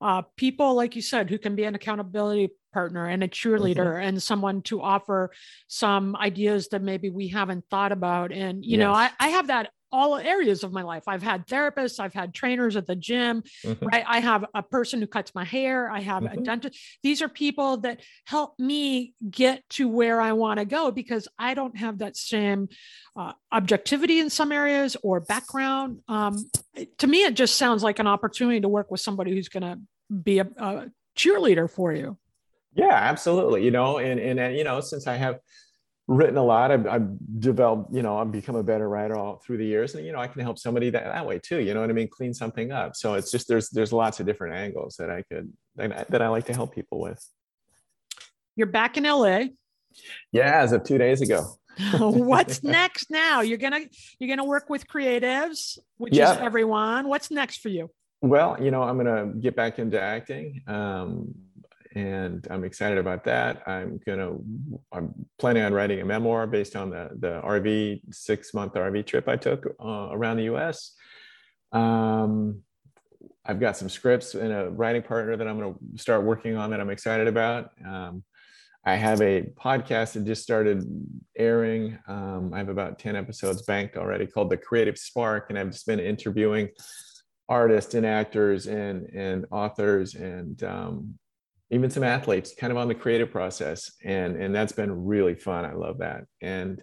uh, 0.00 0.22
people, 0.36 0.74
like 0.74 0.96
you 0.96 1.02
said, 1.02 1.30
who 1.30 1.38
can 1.38 1.56
be 1.56 1.64
an 1.64 1.74
accountability 1.74 2.50
partner 2.72 3.06
and 3.06 3.24
a 3.24 3.28
cheerleader 3.28 3.76
mm-hmm. 3.76 4.08
and 4.08 4.22
someone 4.22 4.60
to 4.62 4.82
offer 4.82 5.30
some 5.66 6.14
ideas 6.16 6.68
that 6.68 6.82
maybe 6.82 7.08
we 7.08 7.28
haven't 7.28 7.64
thought 7.70 7.92
about. 7.92 8.32
And, 8.32 8.64
you 8.64 8.72
yes. 8.72 8.80
know, 8.80 8.92
I, 8.92 9.10
I 9.18 9.28
have 9.28 9.46
that 9.46 9.70
all 9.96 10.18
areas 10.18 10.62
of 10.62 10.70
my 10.78 10.82
life. 10.82 11.04
I've 11.06 11.22
had 11.22 11.46
therapists, 11.46 11.98
I've 11.98 12.12
had 12.12 12.34
trainers 12.34 12.76
at 12.76 12.86
the 12.86 12.94
gym, 12.94 13.42
mm-hmm. 13.64 13.86
right? 13.86 14.04
I 14.06 14.20
have 14.20 14.44
a 14.52 14.62
person 14.62 15.00
who 15.00 15.06
cuts 15.06 15.34
my 15.34 15.44
hair, 15.44 15.90
I 15.90 16.00
have 16.00 16.22
mm-hmm. 16.22 16.38
a 16.38 16.42
dentist. 16.42 16.78
These 17.02 17.22
are 17.22 17.30
people 17.30 17.78
that 17.78 18.00
help 18.26 18.58
me 18.58 19.14
get 19.30 19.62
to 19.70 19.88
where 19.88 20.20
I 20.20 20.32
want 20.32 20.58
to 20.60 20.66
go 20.66 20.90
because 20.90 21.28
I 21.38 21.54
don't 21.54 21.78
have 21.78 21.98
that 21.98 22.14
same 22.16 22.68
uh, 23.16 23.32
objectivity 23.50 24.18
in 24.20 24.28
some 24.28 24.52
areas 24.52 24.98
or 25.02 25.20
background. 25.20 26.00
Um, 26.08 26.34
to 26.98 27.06
me, 27.06 27.24
it 27.24 27.34
just 27.34 27.56
sounds 27.56 27.82
like 27.82 27.98
an 27.98 28.06
opportunity 28.06 28.60
to 28.60 28.68
work 28.68 28.90
with 28.90 29.00
somebody 29.00 29.30
who's 29.34 29.48
going 29.48 29.62
to 29.62 29.78
be 30.14 30.40
a, 30.40 30.48
a 30.58 30.90
cheerleader 31.16 31.70
for 31.70 31.94
you. 31.94 32.18
Yeah, 32.74 32.92
absolutely. 32.92 33.64
You 33.64 33.70
know, 33.70 33.96
and, 33.96 34.20
and, 34.20 34.38
and, 34.38 34.54
you 34.58 34.64
know, 34.64 34.80
since 34.80 35.06
I 35.06 35.16
have 35.16 35.38
written 36.08 36.36
a 36.36 36.44
lot. 36.44 36.70
I've, 36.70 36.86
I've, 36.86 37.40
developed, 37.40 37.92
you 37.92 38.02
know, 38.02 38.18
I've 38.18 38.30
become 38.30 38.56
a 38.56 38.62
better 38.62 38.88
writer 38.88 39.16
all 39.16 39.36
through 39.44 39.58
the 39.58 39.66
years, 39.66 39.94
and 39.94 40.06
you 40.06 40.12
know, 40.12 40.18
I 40.18 40.28
can 40.28 40.40
help 40.42 40.58
somebody 40.58 40.90
that, 40.90 41.04
that 41.04 41.26
way 41.26 41.38
too. 41.38 41.58
You 41.58 41.74
know 41.74 41.80
what 41.80 41.90
I 41.90 41.92
mean? 41.92 42.08
Clean 42.08 42.32
something 42.32 42.72
up. 42.72 42.96
So 42.96 43.14
it's 43.14 43.30
just 43.30 43.48
there's 43.48 43.70
there's 43.70 43.92
lots 43.92 44.20
of 44.20 44.26
different 44.26 44.54
angles 44.54 44.96
that 44.98 45.10
I 45.10 45.22
could 45.22 45.52
that 45.76 46.22
I, 46.22 46.28
like 46.28 46.46
to 46.46 46.54
help 46.54 46.74
people 46.74 47.00
with. 47.00 47.22
You're 48.54 48.66
back 48.66 48.96
in 48.96 49.04
LA. 49.04 49.44
Yeah, 50.32 50.60
as 50.60 50.72
of 50.72 50.84
two 50.84 50.98
days 50.98 51.20
ago. 51.20 51.44
What's 51.98 52.62
next 52.62 53.10
now? 53.10 53.40
You're 53.42 53.58
gonna 53.58 53.80
you're 54.18 54.28
gonna 54.28 54.48
work 54.48 54.70
with 54.70 54.86
creatives, 54.86 55.78
which 55.98 56.16
yeah. 56.16 56.32
is 56.32 56.38
everyone. 56.38 57.08
What's 57.08 57.30
next 57.30 57.58
for 57.58 57.68
you? 57.68 57.90
Well, 58.22 58.56
you 58.60 58.70
know, 58.70 58.82
I'm 58.82 58.96
gonna 58.96 59.26
get 59.26 59.56
back 59.56 59.78
into 59.78 60.00
acting. 60.00 60.62
Um, 60.66 61.34
and 61.96 62.46
I'm 62.50 62.62
excited 62.62 62.98
about 62.98 63.24
that. 63.24 63.66
I'm 63.66 63.98
gonna, 64.06 64.36
I'm 64.92 65.14
planning 65.38 65.62
on 65.62 65.72
writing 65.72 66.02
a 66.02 66.04
memoir 66.04 66.46
based 66.46 66.76
on 66.76 66.90
the 66.90 67.08
the 67.18 67.40
RV 67.42 68.02
six 68.12 68.52
month 68.52 68.74
RV 68.74 69.06
trip 69.06 69.26
I 69.28 69.36
took 69.36 69.66
uh, 69.82 70.08
around 70.10 70.36
the 70.36 70.44
U.S. 70.44 70.92
Um, 71.72 72.60
I've 73.46 73.60
got 73.60 73.78
some 73.78 73.88
scripts 73.88 74.34
and 74.34 74.52
a 74.52 74.68
writing 74.68 75.02
partner 75.02 75.38
that 75.38 75.48
I'm 75.48 75.58
gonna 75.58 75.74
start 75.96 76.22
working 76.22 76.54
on 76.54 76.70
that 76.70 76.80
I'm 76.80 76.90
excited 76.90 77.28
about. 77.28 77.70
Um, 77.84 78.22
I 78.84 78.94
have 78.96 79.22
a 79.22 79.50
podcast 79.58 80.12
that 80.12 80.26
just 80.26 80.42
started 80.42 80.84
airing. 81.34 81.98
Um, 82.06 82.52
I 82.52 82.58
have 82.58 82.68
about 82.68 82.98
10 82.98 83.16
episodes 83.16 83.62
banked 83.62 83.96
already 83.96 84.26
called 84.26 84.50
The 84.50 84.58
Creative 84.58 84.98
Spark, 84.98 85.46
and 85.48 85.58
I've 85.58 85.70
just 85.70 85.86
been 85.86 85.98
interviewing 85.98 86.68
artists 87.48 87.94
and 87.94 88.04
actors 88.04 88.66
and 88.66 89.08
and 89.14 89.46
authors 89.50 90.14
and 90.14 90.62
um, 90.62 91.18
even 91.70 91.90
some 91.90 92.04
athletes 92.04 92.54
kind 92.58 92.70
of 92.70 92.76
on 92.76 92.88
the 92.88 92.94
creative 92.94 93.30
process 93.30 93.92
and 94.04 94.36
and 94.36 94.54
that's 94.54 94.72
been 94.72 95.04
really 95.04 95.34
fun. 95.34 95.64
I 95.64 95.72
love 95.72 95.98
that. 95.98 96.24
And 96.40 96.82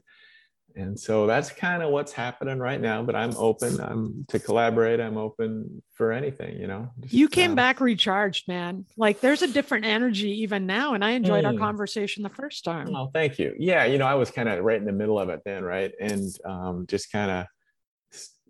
and 0.76 1.00
so 1.00 1.28
that's 1.28 1.50
kind 1.50 1.84
of 1.84 1.92
what's 1.92 2.12
happening 2.12 2.58
right 2.58 2.82
now 2.82 3.04
but 3.04 3.16
i'm 3.16 3.36
open 3.38 3.80
i'm 3.82 4.26
to 4.28 4.40
collaborate 4.40 5.00
i'm 5.00 5.18
open 5.18 5.82
for 5.94 6.12
anything 6.12 6.58
you 6.58 6.68
know 6.68 6.90
Just, 7.02 7.14
you 7.14 7.28
came 7.28 7.52
um, 7.52 7.56
back 7.56 7.80
recharged 7.80 8.48
man. 8.48 8.86
Like 8.98 9.20
there's 9.20 9.42
a 9.42 9.48
different 9.48 9.86
energy 9.86 10.42
even 10.42 10.66
now 10.66 10.94
and 10.94 11.04
i 11.04 11.12
enjoyed 11.12 11.46
our 11.46 11.54
hmm. 11.54 11.60
conversation 11.60 12.24
the 12.24 12.30
first 12.30 12.64
time. 12.64 12.96
Oh 12.96 13.10
thank 13.14 13.40
you. 13.40 13.54
Yeah 13.58 13.86
you 13.86 13.98
know 13.98 14.06
i 14.06 14.16
was 14.16 14.32
kind 14.32 14.50
of 14.50 14.64
right 14.64 14.78
in 14.78 14.86
the 14.86 14.92
middle 14.92 15.20
of 15.20 15.30
it 15.30 15.42
then 15.46 15.64
right? 15.64 15.92
And 16.00 16.30
um, 16.46 16.86
just 16.88 17.12
kind 17.12 17.32
of 17.32 17.46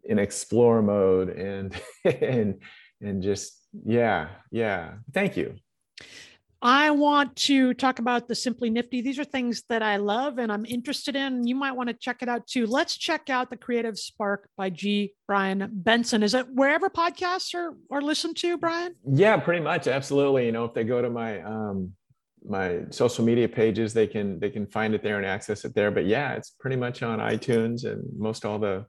in 0.04 0.20
explore 0.20 0.82
mode 0.82 1.30
and 1.30 1.76
and 2.06 2.62
and 3.02 3.24
just 3.24 3.60
yeah 3.86 4.30
yeah. 4.52 4.94
Thank 5.14 5.38
you 5.38 5.56
I 6.66 6.92
want 6.92 7.36
to 7.36 7.74
talk 7.74 8.00
about 8.00 8.30
the 8.30 8.36
Simply 8.36 8.70
Nifty. 8.70 9.02
These 9.02 9.20
are 9.20 9.26
things 9.26 9.64
that 9.68 9.84
I 9.84 9.98
love 9.98 10.38
and 10.38 10.50
I'm 10.50 10.66
interested 10.66 11.14
in. 11.14 11.46
You 11.46 11.56
might 11.56 11.74
want 11.74 11.90
to 11.90 11.94
check 11.94 12.22
it 12.22 12.30
out 12.30 12.48
too. 12.48 12.66
Let's 12.66 12.96
check 12.96 13.30
out 13.30 13.50
the 13.50 13.58
Creative 13.58 14.00
Spark 14.00 14.48
by 14.56 14.70
G. 14.70 15.14
Brian 15.28 15.70
Benson. 15.74 16.24
Is 16.24 16.34
it 16.34 16.48
wherever 16.54 16.90
podcasts 16.90 17.54
are, 17.54 17.76
are 17.92 18.02
listened 18.02 18.38
to, 18.38 18.58
Brian? 18.58 18.96
Yeah, 19.06 19.36
pretty 19.36 19.62
much. 19.62 19.88
Absolutely. 19.88 20.46
You 20.46 20.54
know, 20.54 20.64
if 20.64 20.74
they 20.74 20.86
go 20.86 21.02
to 21.02 21.10
my 21.10 21.42
um, 21.42 21.92
my 22.46 22.82
social 22.92 23.26
media 23.26 23.50
pages, 23.50 23.94
they 23.94 24.08
can 24.08 24.40
they 24.40 24.50
can 24.50 24.66
find 24.66 24.96
it 24.96 25.04
there 25.04 25.18
and 25.18 25.26
access 25.26 25.66
it 25.66 25.76
there. 25.76 25.92
But 25.92 26.06
yeah, 26.06 26.34
it's 26.36 26.52
pretty 26.52 26.78
much 26.78 27.04
on 27.04 27.20
iTunes 27.20 27.84
and 27.84 28.04
most 28.18 28.46
all 28.46 28.58
the 28.58 28.86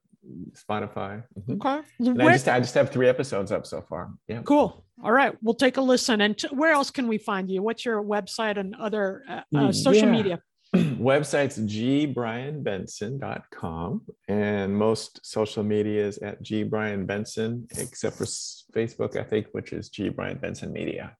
Spotify. 0.52 1.22
Mm-hmm. 1.38 1.52
Okay. 1.54 1.80
And 2.00 2.22
I 2.22 2.32
just 2.32 2.48
I 2.48 2.60
just 2.60 2.74
have 2.74 2.90
three 2.90 3.08
episodes 3.08 3.52
up 3.52 3.66
so 3.66 3.82
far. 3.82 4.10
Yeah. 4.28 4.42
Cool. 4.42 4.84
All 5.02 5.12
right. 5.12 5.34
We'll 5.42 5.54
take 5.54 5.76
a 5.76 5.80
listen. 5.80 6.20
And 6.20 6.38
t- 6.38 6.48
where 6.48 6.72
else 6.72 6.90
can 6.90 7.06
we 7.08 7.18
find 7.18 7.50
you? 7.50 7.62
What's 7.62 7.84
your 7.84 8.02
website 8.02 8.58
and 8.58 8.74
other 8.76 9.24
uh, 9.28 9.42
uh, 9.56 9.72
social 9.72 10.06
yeah. 10.06 10.12
media? 10.12 10.40
Website's 10.74 11.58
gbrianbenson.com 11.58 14.02
and 14.28 14.76
most 14.76 15.24
social 15.24 15.62
media 15.62 16.04
is 16.04 16.18
at 16.18 16.42
gbrianbenson 16.42 17.70
except 17.78 18.16
for 18.16 18.24
Facebook, 18.24 19.16
I 19.16 19.22
think, 19.22 19.46
which 19.52 19.72
is 19.72 19.88
gbrianbenson 19.90 20.72
media. 20.72 21.16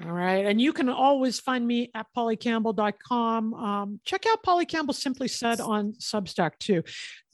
All 0.00 0.12
right. 0.12 0.46
And 0.46 0.58
you 0.58 0.72
can 0.72 0.88
always 0.88 1.38
find 1.38 1.66
me 1.66 1.90
at 1.94 2.06
pollycampbell.com. 2.16 3.54
Um, 3.54 4.00
check 4.06 4.24
out 4.26 4.42
Polly 4.42 4.64
Campbell 4.64 4.94
Simply 4.94 5.28
Said 5.28 5.60
on 5.60 5.92
Substack 5.94 6.52
too. 6.58 6.82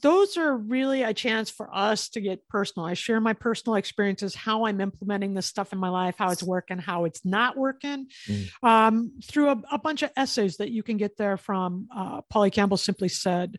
Those 0.03 0.37
are 0.37 0.57
really 0.57 1.05
a 1.05 1.15
chance 1.15 1.51
for 1.51 1.73
us 1.73 2.09
to 2.11 2.21
get 2.21 2.49
personal. 2.49 2.87
I 2.87 2.95
share 2.95 3.21
my 3.21 3.33
personal 3.33 3.77
experiences, 3.77 4.35
how 4.35 4.67
I'm 4.67 4.81
implementing 4.81 5.35
this 5.35 5.47
stuff 5.47 5.73
in 5.73 5.79
my 5.79 5.89
life, 5.89 6.17
how 6.19 6.31
it's 6.31 6.43
working, 6.43 6.79
how 6.79 7.05
it's 7.05 7.25
not 7.25 7.57
working, 7.57 8.07
mm. 8.29 8.49
um, 8.63 9.13
through 9.25 9.51
a, 9.51 9.63
a, 9.73 9.79
bunch 9.79 10.03
of 10.03 10.11
essays 10.17 10.57
that 10.57 10.71
you 10.71 10.83
can 10.83 10.97
get 10.97 11.17
there 11.17 11.37
from 11.37 11.89
uh, 11.95 12.23
Polly 12.23 12.51
Campbell 12.51 12.77
Simply 12.77 13.09
Said. 13.09 13.57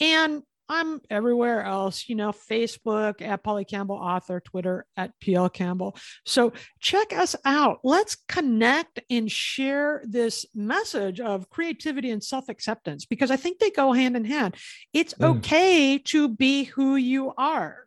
And 0.00 0.42
I'm 0.68 1.00
everywhere 1.10 1.62
else, 1.62 2.08
you 2.08 2.14
know, 2.14 2.32
Facebook 2.32 3.22
at 3.22 3.42
Polly 3.42 3.64
Campbell 3.64 3.96
author, 3.96 4.40
Twitter 4.40 4.86
at 4.96 5.12
PL 5.20 5.48
Campbell. 5.50 5.96
So 6.24 6.52
check 6.80 7.12
us 7.12 7.36
out. 7.44 7.80
Let's 7.84 8.16
connect 8.28 9.00
and 9.10 9.30
share 9.30 10.02
this 10.04 10.46
message 10.54 11.20
of 11.20 11.48
creativity 11.50 12.10
and 12.10 12.22
self 12.22 12.48
acceptance 12.48 13.04
because 13.04 13.30
I 13.30 13.36
think 13.36 13.58
they 13.58 13.70
go 13.70 13.92
hand 13.92 14.16
in 14.16 14.24
hand. 14.24 14.56
It's 14.92 15.14
mm. 15.14 15.36
okay 15.38 15.98
to 15.98 16.28
be 16.28 16.64
who 16.64 16.96
you 16.96 17.32
are, 17.36 17.86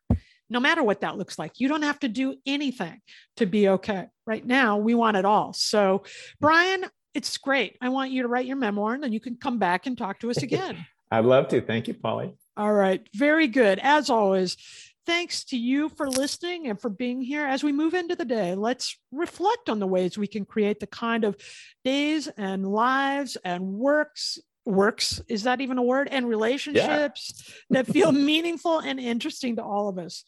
no 0.49 0.59
matter 0.59 0.83
what 0.83 1.01
that 1.01 1.17
looks 1.17 1.37
like. 1.37 1.59
You 1.59 1.67
don't 1.67 1.83
have 1.83 1.99
to 1.99 2.07
do 2.07 2.35
anything 2.45 3.01
to 3.37 3.45
be 3.45 3.69
okay. 3.69 4.07
Right 4.25 4.45
now, 4.45 4.77
we 4.77 4.95
want 4.95 5.17
it 5.17 5.25
all. 5.25 5.53
So, 5.53 6.03
Brian, 6.39 6.85
it's 7.13 7.37
great. 7.37 7.77
I 7.81 7.89
want 7.89 8.11
you 8.11 8.21
to 8.21 8.27
write 8.27 8.45
your 8.45 8.57
memoir 8.57 8.93
and 8.93 9.03
then 9.03 9.11
you 9.11 9.19
can 9.19 9.35
come 9.35 9.57
back 9.57 9.87
and 9.87 9.97
talk 9.97 10.19
to 10.19 10.29
us 10.29 10.37
again. 10.43 10.85
I'd 11.11 11.25
love 11.25 11.47
to. 11.49 11.61
Thank 11.61 11.87
you, 11.87 11.95
Polly. 11.95 12.35
All 12.59 12.73
right. 12.73 13.07
Very 13.15 13.47
good. 13.47 13.79
As 13.81 14.09
always, 14.09 14.57
thanks 15.05 15.45
to 15.45 15.57
you 15.57 15.87
for 15.87 16.09
listening 16.09 16.67
and 16.67 16.77
for 16.77 16.89
being 16.89 17.21
here. 17.21 17.45
As 17.45 17.63
we 17.63 17.71
move 17.71 17.93
into 17.93 18.17
the 18.17 18.25
day, 18.25 18.53
let's 18.53 18.99
reflect 19.13 19.69
on 19.69 19.79
the 19.79 19.87
ways 19.87 20.17
we 20.17 20.27
can 20.27 20.43
create 20.43 20.81
the 20.81 20.85
kind 20.85 21.23
of 21.23 21.37
days 21.85 22.27
and 22.27 22.69
lives 22.69 23.37
and 23.45 23.63
works 23.63 24.39
works 24.65 25.21
is 25.29 25.43
that 25.43 25.61
even 25.61 25.77
a 25.77 25.81
word 25.81 26.09
and 26.11 26.27
relationships 26.27 27.33
yeah. 27.69 27.81
that 27.81 27.87
feel 27.87 28.11
meaningful 28.31 28.79
and 28.79 28.99
interesting 28.99 29.55
to 29.55 29.63
all 29.63 29.87
of 29.87 29.97
us 29.97 30.25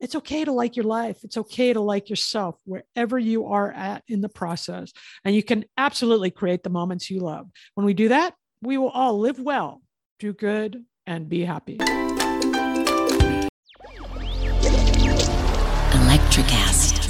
it's 0.00 0.14
okay 0.14 0.44
to 0.44 0.52
like 0.52 0.76
your 0.76 0.86
life 0.86 1.18
it's 1.24 1.36
okay 1.36 1.74
to 1.74 1.80
like 1.80 2.08
yourself 2.08 2.58
wherever 2.64 3.18
you 3.18 3.46
are 3.46 3.70
at 3.70 4.02
in 4.08 4.22
the 4.22 4.30
process 4.30 4.92
and 5.26 5.34
you 5.34 5.42
can 5.42 5.64
absolutely 5.76 6.30
create 6.30 6.62
the 6.62 6.70
moments 6.70 7.10
you 7.10 7.20
love 7.20 7.50
when 7.74 7.84
we 7.84 7.92
do 7.92 8.08
that 8.08 8.34
we 8.62 8.78
will 8.78 8.88
all 8.88 9.18
live 9.18 9.38
well 9.38 9.82
do 10.20 10.32
good 10.32 10.82
and 11.06 11.28
be 11.28 11.44
happy. 11.44 11.78
Electricast. 15.92 17.00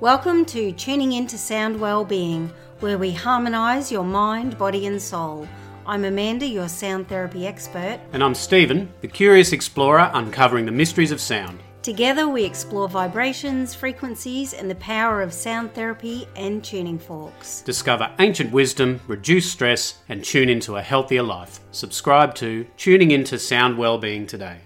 Welcome 0.00 0.44
to 0.46 0.72
Tuning 0.72 1.12
Into 1.12 1.38
Sound 1.38 1.80
Wellbeing, 1.80 2.52
where 2.80 2.98
we 2.98 3.12
harmonize 3.12 3.90
your 3.90 4.04
mind, 4.04 4.58
body, 4.58 4.86
and 4.86 5.00
soul. 5.00 5.48
I'm 5.86 6.04
Amanda, 6.04 6.46
your 6.46 6.68
sound 6.68 7.08
therapy 7.08 7.46
expert. 7.46 8.00
And 8.12 8.22
I'm 8.22 8.34
Stephen, 8.34 8.92
the 9.00 9.08
curious 9.08 9.52
explorer 9.52 10.10
uncovering 10.12 10.66
the 10.66 10.72
mysteries 10.72 11.12
of 11.12 11.20
sound. 11.20 11.60
Together, 11.84 12.26
we 12.26 12.44
explore 12.44 12.88
vibrations, 12.88 13.74
frequencies, 13.74 14.54
and 14.54 14.70
the 14.70 14.74
power 14.76 15.20
of 15.20 15.34
sound 15.34 15.74
therapy 15.74 16.26
and 16.34 16.64
tuning 16.64 16.98
forks. 16.98 17.60
Discover 17.60 18.10
ancient 18.18 18.50
wisdom, 18.52 19.00
reduce 19.06 19.52
stress, 19.52 19.98
and 20.08 20.24
tune 20.24 20.48
into 20.48 20.76
a 20.76 20.80
healthier 20.80 21.22
life. 21.22 21.60
Subscribe 21.72 22.34
to 22.36 22.64
Tuning 22.78 23.10
Into 23.10 23.38
Sound 23.38 23.76
Wellbeing 23.76 24.26
today. 24.26 24.60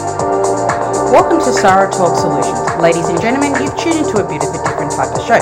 Welcome 0.00 1.40
to 1.40 1.52
Sarah 1.52 1.92
Talk 1.92 2.16
Solutions. 2.16 2.80
Ladies 2.80 3.10
and 3.10 3.20
gentlemen, 3.20 3.52
you've 3.62 3.76
tuned 3.76 3.98
into 3.98 4.24
a 4.24 4.26
bit 4.26 4.42
of 4.42 4.54
a 4.54 4.62
different 4.64 4.92
type 4.92 5.14
of 5.14 5.20
show. 5.26 5.38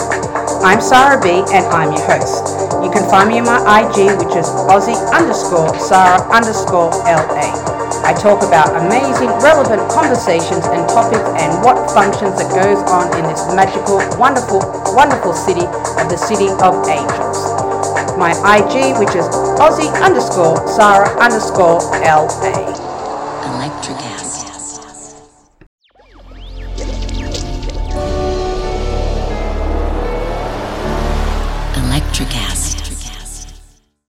I'm 0.65 0.81
Sarah 0.81 1.23
B 1.23 1.45
and 1.55 1.65
I'm 1.67 1.93
your 1.93 2.05
host. 2.05 2.83
You 2.83 2.91
can 2.91 3.09
find 3.09 3.29
me 3.29 3.39
on 3.39 3.45
my 3.45 3.63
IG, 3.79 4.19
which 4.19 4.35
is 4.35 4.47
Aussie 4.67 4.99
underscore 5.15 5.73
Sarah 5.79 6.21
underscore 6.33 6.91
LA. 7.07 7.80
I 8.03 8.15
talk 8.15 8.43
about 8.43 8.75
amazing, 8.75 9.29
relevant 9.45 9.91
conversations 9.91 10.65
and 10.67 10.89
topics 10.89 11.29
and 11.37 11.51
what 11.65 11.91
functions 11.93 12.37
that 12.41 12.49
goes 12.51 12.81
on 12.89 13.13
in 13.19 13.25
this 13.29 13.45
magical, 13.55 14.01
wonderful, 14.19 14.61
wonderful 14.97 15.33
city 15.33 15.67
of 16.01 16.09
the 16.09 16.17
City 16.17 16.49
of 16.65 16.73
Angels. 16.89 17.39
My 18.17 18.33
IG, 18.57 18.99
which 18.99 19.15
is 19.15 19.27
Aussie 19.61 19.93
underscore 20.03 20.57
Sarah 20.69 21.09
underscore 21.21 21.81
LA. 22.01 22.73
Electric 23.55 23.97
acid. 24.09 24.30